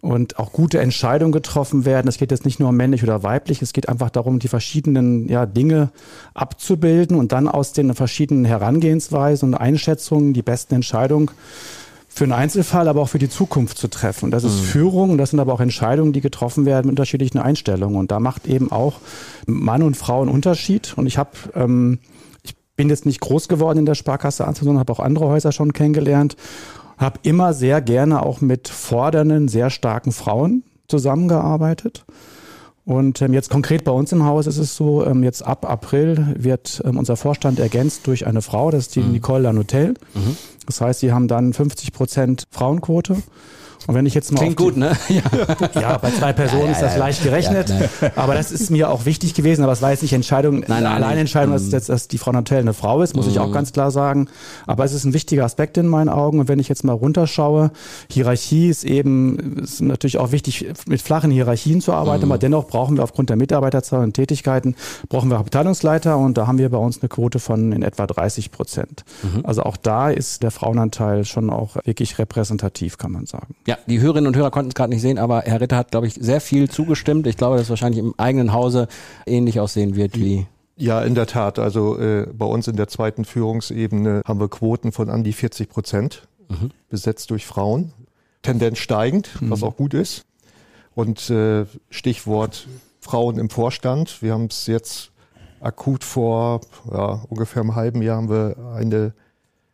und 0.00 0.38
auch 0.38 0.52
gute 0.52 0.80
Entscheidungen 0.80 1.32
getroffen 1.32 1.84
werden. 1.84 2.08
Es 2.08 2.18
geht 2.18 2.30
jetzt 2.30 2.44
nicht 2.44 2.60
nur 2.60 2.70
um 2.70 2.76
männlich 2.76 3.02
oder 3.02 3.22
weiblich, 3.22 3.60
es 3.62 3.72
geht 3.72 3.88
einfach 3.88 4.10
darum, 4.10 4.38
die 4.38 4.48
verschiedenen 4.48 5.28
ja, 5.28 5.46
Dinge 5.46 5.90
abzubilden 6.34 7.16
und 7.16 7.32
dann 7.32 7.48
aus 7.48 7.72
den 7.72 7.94
verschiedenen 7.94 8.44
Herangehensweisen 8.44 9.50
und 9.50 9.54
Einschätzungen 9.54 10.32
die 10.32 10.42
besten 10.42 10.74
Entscheidungen 10.74 11.30
für 12.12 12.24
einen 12.24 12.32
Einzelfall, 12.32 12.88
aber 12.88 13.02
auch 13.02 13.08
für 13.08 13.20
die 13.20 13.28
Zukunft 13.28 13.78
zu 13.78 13.88
treffen. 13.88 14.26
Und 14.26 14.30
das 14.32 14.42
ist 14.42 14.58
mhm. 14.58 14.64
Führung 14.64 15.10
und 15.10 15.18
das 15.18 15.30
sind 15.30 15.38
aber 15.38 15.54
auch 15.54 15.60
Entscheidungen, 15.60 16.12
die 16.12 16.20
getroffen 16.20 16.66
werden 16.66 16.86
mit 16.86 16.92
unterschiedlichen 16.92 17.38
Einstellungen. 17.38 17.96
Und 17.96 18.10
da 18.10 18.18
macht 18.18 18.48
eben 18.48 18.72
auch 18.72 18.98
Mann 19.46 19.82
und 19.82 19.96
Frau 19.96 20.20
einen 20.20 20.30
Unterschied. 20.30 20.92
Und 20.98 21.06
ich 21.06 21.18
habe, 21.18 21.30
ähm, 21.54 22.00
ich 22.42 22.56
bin 22.74 22.88
jetzt 22.88 23.06
nicht 23.06 23.20
groß 23.20 23.46
geworden 23.46 23.78
in 23.78 23.86
der 23.86 23.94
Sparkasse 23.94 24.44
Ansbach, 24.46 24.64
sondern 24.64 24.80
habe 24.80 24.92
auch 24.92 25.00
andere 25.00 25.28
Häuser 25.28 25.52
schon 25.52 25.72
kennengelernt. 25.72 26.36
Habe 26.98 27.20
immer 27.22 27.54
sehr 27.54 27.80
gerne 27.80 28.22
auch 28.24 28.40
mit 28.40 28.68
fordernden, 28.68 29.46
sehr 29.46 29.70
starken 29.70 30.10
Frauen 30.10 30.64
zusammengearbeitet. 30.88 32.04
Und 32.84 33.20
ähm, 33.22 33.32
jetzt 33.34 33.50
konkret 33.50 33.84
bei 33.84 33.92
uns 33.92 34.10
im 34.12 34.24
Haus 34.24 34.46
ist 34.46 34.58
es 34.58 34.74
so, 34.74 35.04
ähm, 35.04 35.22
jetzt 35.22 35.44
ab 35.44 35.68
April 35.68 36.34
wird 36.36 36.82
ähm, 36.84 36.98
unser 36.98 37.16
Vorstand 37.16 37.58
ergänzt 37.58 38.06
durch 38.06 38.26
eine 38.26 38.42
Frau, 38.42 38.70
das 38.70 38.86
ist 38.86 38.96
die 38.96 39.00
mhm. 39.00 39.12
Nicole 39.12 39.42
Lanutel. 39.42 39.94
Mhm. 40.14 40.36
Das 40.66 40.80
heißt, 40.80 41.00
sie 41.00 41.12
haben 41.12 41.28
dann 41.28 41.52
50 41.52 41.92
Prozent 41.92 42.44
Frauenquote. 42.50 43.16
Und 43.86 43.94
wenn 43.94 44.06
ich 44.06 44.14
jetzt 44.14 44.30
mal 44.32 44.40
Klingt 44.40 44.56
gut, 44.56 44.76
ne? 44.76 44.96
Ja. 45.08 45.22
ja, 45.80 45.98
bei 45.98 46.10
zwei 46.10 46.32
Personen 46.32 46.66
ja, 46.66 46.72
ist 46.72 46.82
das 46.82 46.96
leicht 46.96 47.22
gerechnet. 47.22 47.72
aber 48.14 48.34
das 48.34 48.52
ist 48.52 48.70
mir 48.70 48.90
auch 48.90 49.04
wichtig 49.04 49.34
gewesen. 49.34 49.62
Aber 49.64 49.72
es 49.72 49.82
war 49.82 49.90
jetzt 49.90 50.02
nicht 50.02 50.12
Entscheidung, 50.12 50.60
nein, 50.60 50.82
nein, 50.82 50.86
alleine 50.86 51.20
Entscheidung, 51.20 51.52
dass, 51.52 51.70
dass, 51.70 51.86
dass 51.86 52.08
die 52.08 52.18
Frau 52.18 52.30
Natell 52.32 52.60
eine 52.60 52.74
Frau 52.74 53.02
ist, 53.02 53.16
muss 53.16 53.26
mhm. 53.26 53.32
ich 53.32 53.38
auch 53.38 53.48
mhm. 53.48 53.52
ganz 53.52 53.72
klar 53.72 53.90
sagen. 53.90 54.28
Aber 54.66 54.84
es 54.84 54.92
ist 54.92 55.04
ein 55.04 55.14
wichtiger 55.14 55.44
Aspekt 55.44 55.78
in 55.78 55.86
meinen 55.86 56.08
Augen. 56.08 56.40
Und 56.40 56.48
wenn 56.48 56.58
ich 56.58 56.68
jetzt 56.68 56.84
mal 56.84 56.92
runterschaue, 56.92 57.70
Hierarchie 58.10 58.68
ist 58.68 58.84
eben, 58.84 59.58
ist 59.58 59.80
natürlich 59.80 60.18
auch 60.18 60.32
wichtig, 60.32 60.66
mit 60.86 61.00
flachen 61.00 61.30
Hierarchien 61.30 61.80
zu 61.80 61.92
arbeiten. 61.92 62.26
Mhm. 62.26 62.32
Aber 62.32 62.38
dennoch 62.38 62.66
brauchen 62.66 62.96
wir 62.96 63.04
aufgrund 63.04 63.30
der 63.30 63.36
Mitarbeiterzahl 63.36 64.04
und 64.04 64.14
Tätigkeiten, 64.14 64.76
brauchen 65.08 65.30
wir 65.30 65.38
Abteilungsleiter. 65.38 66.18
Und 66.18 66.36
da 66.36 66.46
haben 66.46 66.58
wir 66.58 66.68
bei 66.68 66.78
uns 66.78 67.00
eine 67.00 67.08
Quote 67.08 67.38
von 67.38 67.72
in 67.72 67.82
etwa 67.82 68.06
30 68.06 68.50
Prozent. 68.50 69.04
Mhm. 69.22 69.40
Also 69.44 69.62
auch 69.62 69.76
da 69.76 70.10
ist 70.10 70.42
der 70.42 70.50
Frauenanteil 70.50 71.24
schon 71.24 71.50
auch 71.50 71.76
wirklich 71.84 72.18
repräsentativ, 72.18 72.98
kann 72.98 73.12
man 73.12 73.26
sagen. 73.26 73.54
Ja, 73.70 73.78
die 73.86 74.00
Hörerinnen 74.00 74.26
und 74.26 74.36
Hörer 74.36 74.50
konnten 74.50 74.70
es 74.70 74.74
gerade 74.74 74.90
nicht 74.90 75.00
sehen, 75.00 75.16
aber 75.16 75.42
Herr 75.42 75.60
Ritter 75.60 75.76
hat, 75.76 75.92
glaube 75.92 76.08
ich, 76.08 76.14
sehr 76.14 76.40
viel 76.40 76.68
zugestimmt. 76.68 77.28
Ich 77.28 77.36
glaube, 77.36 77.54
dass 77.54 77.66
es 77.66 77.70
wahrscheinlich 77.70 78.00
im 78.00 78.14
eigenen 78.16 78.52
Hause 78.52 78.88
ähnlich 79.26 79.60
aussehen 79.60 79.94
wird 79.94 80.18
wie 80.18 80.48
ja, 80.74 81.02
in 81.02 81.14
der 81.14 81.28
Tat. 81.28 81.60
Also 81.60 81.96
äh, 81.96 82.26
bei 82.32 82.46
uns 82.46 82.66
in 82.66 82.74
der 82.74 82.88
zweiten 82.88 83.24
Führungsebene 83.24 84.22
haben 84.26 84.40
wir 84.40 84.48
Quoten 84.48 84.90
von 84.90 85.08
an 85.08 85.22
die 85.22 85.32
40 85.32 85.68
Prozent 85.68 86.26
mhm. 86.48 86.70
besetzt 86.88 87.30
durch 87.30 87.46
Frauen. 87.46 87.92
Tendenz 88.42 88.78
steigend, 88.78 89.40
mhm. 89.40 89.50
was 89.50 89.62
auch 89.62 89.76
gut 89.76 89.94
ist. 89.94 90.24
Und 90.96 91.30
äh, 91.30 91.64
Stichwort 91.90 92.66
Frauen 92.98 93.38
im 93.38 93.50
Vorstand. 93.50 94.20
Wir 94.20 94.32
haben 94.32 94.46
es 94.46 94.66
jetzt 94.66 95.12
akut 95.60 96.02
vor 96.02 96.62
ja, 96.90 97.22
ungefähr 97.28 97.62
einem 97.62 97.76
halben 97.76 98.02
Jahr 98.02 98.16
haben 98.16 98.30
wir 98.30 98.56
eine 98.74 99.14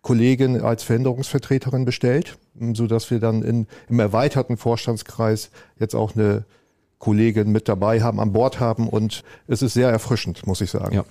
Kollegin 0.07 0.61
als 0.61 0.85
Veränderungsvertreterin 0.85 1.85
bestellt, 1.85 2.39
so 2.75 2.87
dass 2.87 3.11
wir 3.11 3.19
dann 3.19 3.43
in, 3.43 3.67
im 3.89 3.99
erweiterten 3.99 4.57
Vorstandskreis 4.57 5.51
jetzt 5.81 5.97
auch 5.97 6.15
eine 6.15 6.45
Kollegin 7.01 7.51
mit 7.51 7.69
dabei 7.69 8.01
haben, 8.01 8.21
an 8.21 8.33
Bord 8.33 8.61
haben 8.61 8.89
und 8.89 9.25
es 9.49 9.63
ist 9.63 9.75
sehr 9.75 9.89
erfrischend, 9.89 10.47
muss 10.47 10.61
ich 10.61 10.71
sagen. 10.71 10.95
Ja. 10.95 11.05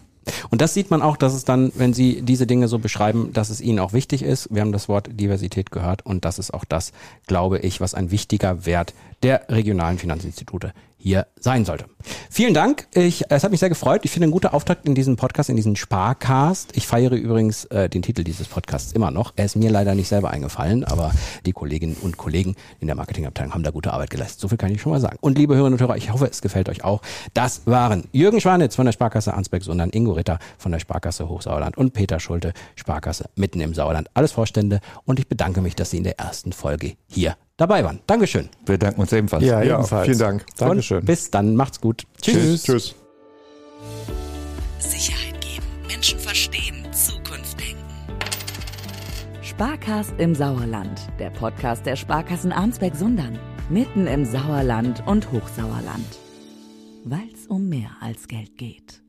Und 0.49 0.61
das 0.61 0.73
sieht 0.73 0.91
man 0.91 1.01
auch, 1.01 1.17
dass 1.17 1.33
es 1.33 1.43
dann, 1.43 1.73
wenn 1.75 1.93
Sie 1.93 2.21
diese 2.21 2.47
Dinge 2.47 2.69
so 2.69 2.79
beschreiben, 2.79 3.33
dass 3.33 3.49
es 3.49 3.59
Ihnen 3.59 3.79
auch 3.79 3.91
wichtig 3.91 4.23
ist. 4.23 4.47
Wir 4.49 4.61
haben 4.61 4.71
das 4.71 4.87
Wort 4.87 5.09
Diversität 5.11 5.71
gehört 5.71 6.05
und 6.05 6.23
das 6.23 6.39
ist 6.39 6.53
auch 6.53 6.63
das, 6.63 6.93
glaube 7.27 7.59
ich, 7.59 7.81
was 7.81 7.95
ein 7.95 8.11
wichtiger 8.11 8.65
Wert 8.65 8.93
der 9.23 9.49
regionalen 9.49 9.97
Finanzinstitute 9.97 10.71
hier 11.05 11.27
sein 11.39 11.65
sollte. 11.65 11.85
Vielen 12.31 12.55
Dank. 12.55 12.87
Ich, 12.95 13.25
es 13.29 13.43
hat 13.43 13.51
mich 13.51 13.59
sehr 13.59 13.69
gefreut. 13.69 14.01
Ich 14.05 14.11
finde 14.11 14.27
ein 14.27 14.31
guter 14.31 14.55
Auftakt 14.55 14.87
in 14.87 14.95
diesen 14.95 15.17
Podcast, 15.17 15.51
in 15.51 15.55
diesen 15.55 15.75
Sparcast. 15.75 16.75
Ich 16.75 16.87
feiere 16.87 17.11
übrigens 17.11 17.65
äh, 17.65 17.89
den 17.89 18.01
Titel 18.01 18.23
dieses 18.23 18.47
Podcasts 18.47 18.91
immer 18.91 19.11
noch. 19.11 19.31
Er 19.35 19.45
ist 19.45 19.55
mir 19.55 19.69
leider 19.69 19.93
nicht 19.93 20.07
selber 20.07 20.31
eingefallen, 20.31 20.83
aber 20.83 21.11
die 21.45 21.51
Kolleginnen 21.51 21.95
und 22.01 22.17
Kollegen 22.17 22.55
in 22.79 22.87
der 22.87 22.95
Marketingabteilung 22.95 23.53
haben 23.53 23.61
da 23.61 23.69
gute 23.69 23.93
Arbeit 23.93 24.09
geleistet. 24.09 24.39
So 24.39 24.47
viel 24.47 24.57
kann 24.57 24.71
ich 24.71 24.81
schon 24.81 24.93
mal 24.93 24.99
sagen. 24.99 25.17
Und 25.21 25.37
liebe 25.37 25.53
Hörerinnen 25.53 25.79
und 25.79 25.81
Hörer, 25.81 25.95
ich 25.95 26.11
hoffe, 26.11 26.25
es 26.25 26.41
gefällt 26.41 26.69
euch 26.69 26.83
auch. 26.83 27.03
Das 27.35 27.67
waren 27.67 28.05
Jürgen 28.11 28.41
Schwanitz 28.41 28.75
von 28.75 28.87
der 28.87 28.93
Sparkasse 28.93 29.35
Ansbeck, 29.35 29.63
sondern 29.63 29.91
Ingo 29.91 30.13
Ritter 30.13 30.39
von 30.57 30.71
der 30.71 30.79
Sparkasse 30.79 31.29
Hochsauerland 31.29 31.77
und 31.77 31.93
Peter 31.93 32.19
Schulte, 32.19 32.51
Sparkasse 32.75 33.29
mitten 33.35 33.61
im 33.61 33.75
Sauerland. 33.75 34.09
Alles 34.15 34.31
Vorstände 34.31 34.79
und 35.03 35.19
ich 35.19 35.27
bedanke 35.27 35.61
mich, 35.61 35.75
dass 35.75 35.91
Sie 35.91 35.97
in 35.97 36.03
der 36.03 36.17
ersten 36.17 36.51
Folge 36.51 36.93
hier 37.05 37.35
dabei 37.57 37.83
waren. 37.83 37.99
Dankeschön. 38.07 38.49
Wir 38.65 38.77
danken 38.77 39.01
uns 39.01 39.13
ebenfalls. 39.13 39.43
Ja, 39.43 39.61
ja 39.61 39.75
ebenfalls. 39.75 40.05
Vielen 40.05 40.19
Dank. 40.19 40.45
Dankeschön. 40.57 40.99
Und 40.99 41.05
bis 41.05 41.31
dann. 41.31 41.55
Macht's 41.55 41.79
gut. 41.81 42.03
Tschüss. 42.21 42.63
Tschüss. 42.63 42.95
Sicherheit 44.79 45.39
geben. 45.41 45.65
Menschen 45.87 46.19
verstehen. 46.19 46.85
Zukunft 46.91 47.59
denken. 47.59 47.83
Sparkast 49.41 50.13
im 50.17 50.35
Sauerland. 50.35 51.01
Der 51.19 51.29
Podcast 51.29 51.85
der 51.85 51.95
Sparkassen 51.95 52.51
Arnsberg-Sundern. 52.51 53.39
Mitten 53.69 54.07
im 54.07 54.25
Sauerland 54.25 55.03
und 55.07 55.31
Hochsauerland. 55.31 56.19
Weil's 57.03 57.47
um 57.47 57.69
mehr 57.69 57.91
als 58.01 58.27
Geld 58.27 58.57
geht. 58.57 59.04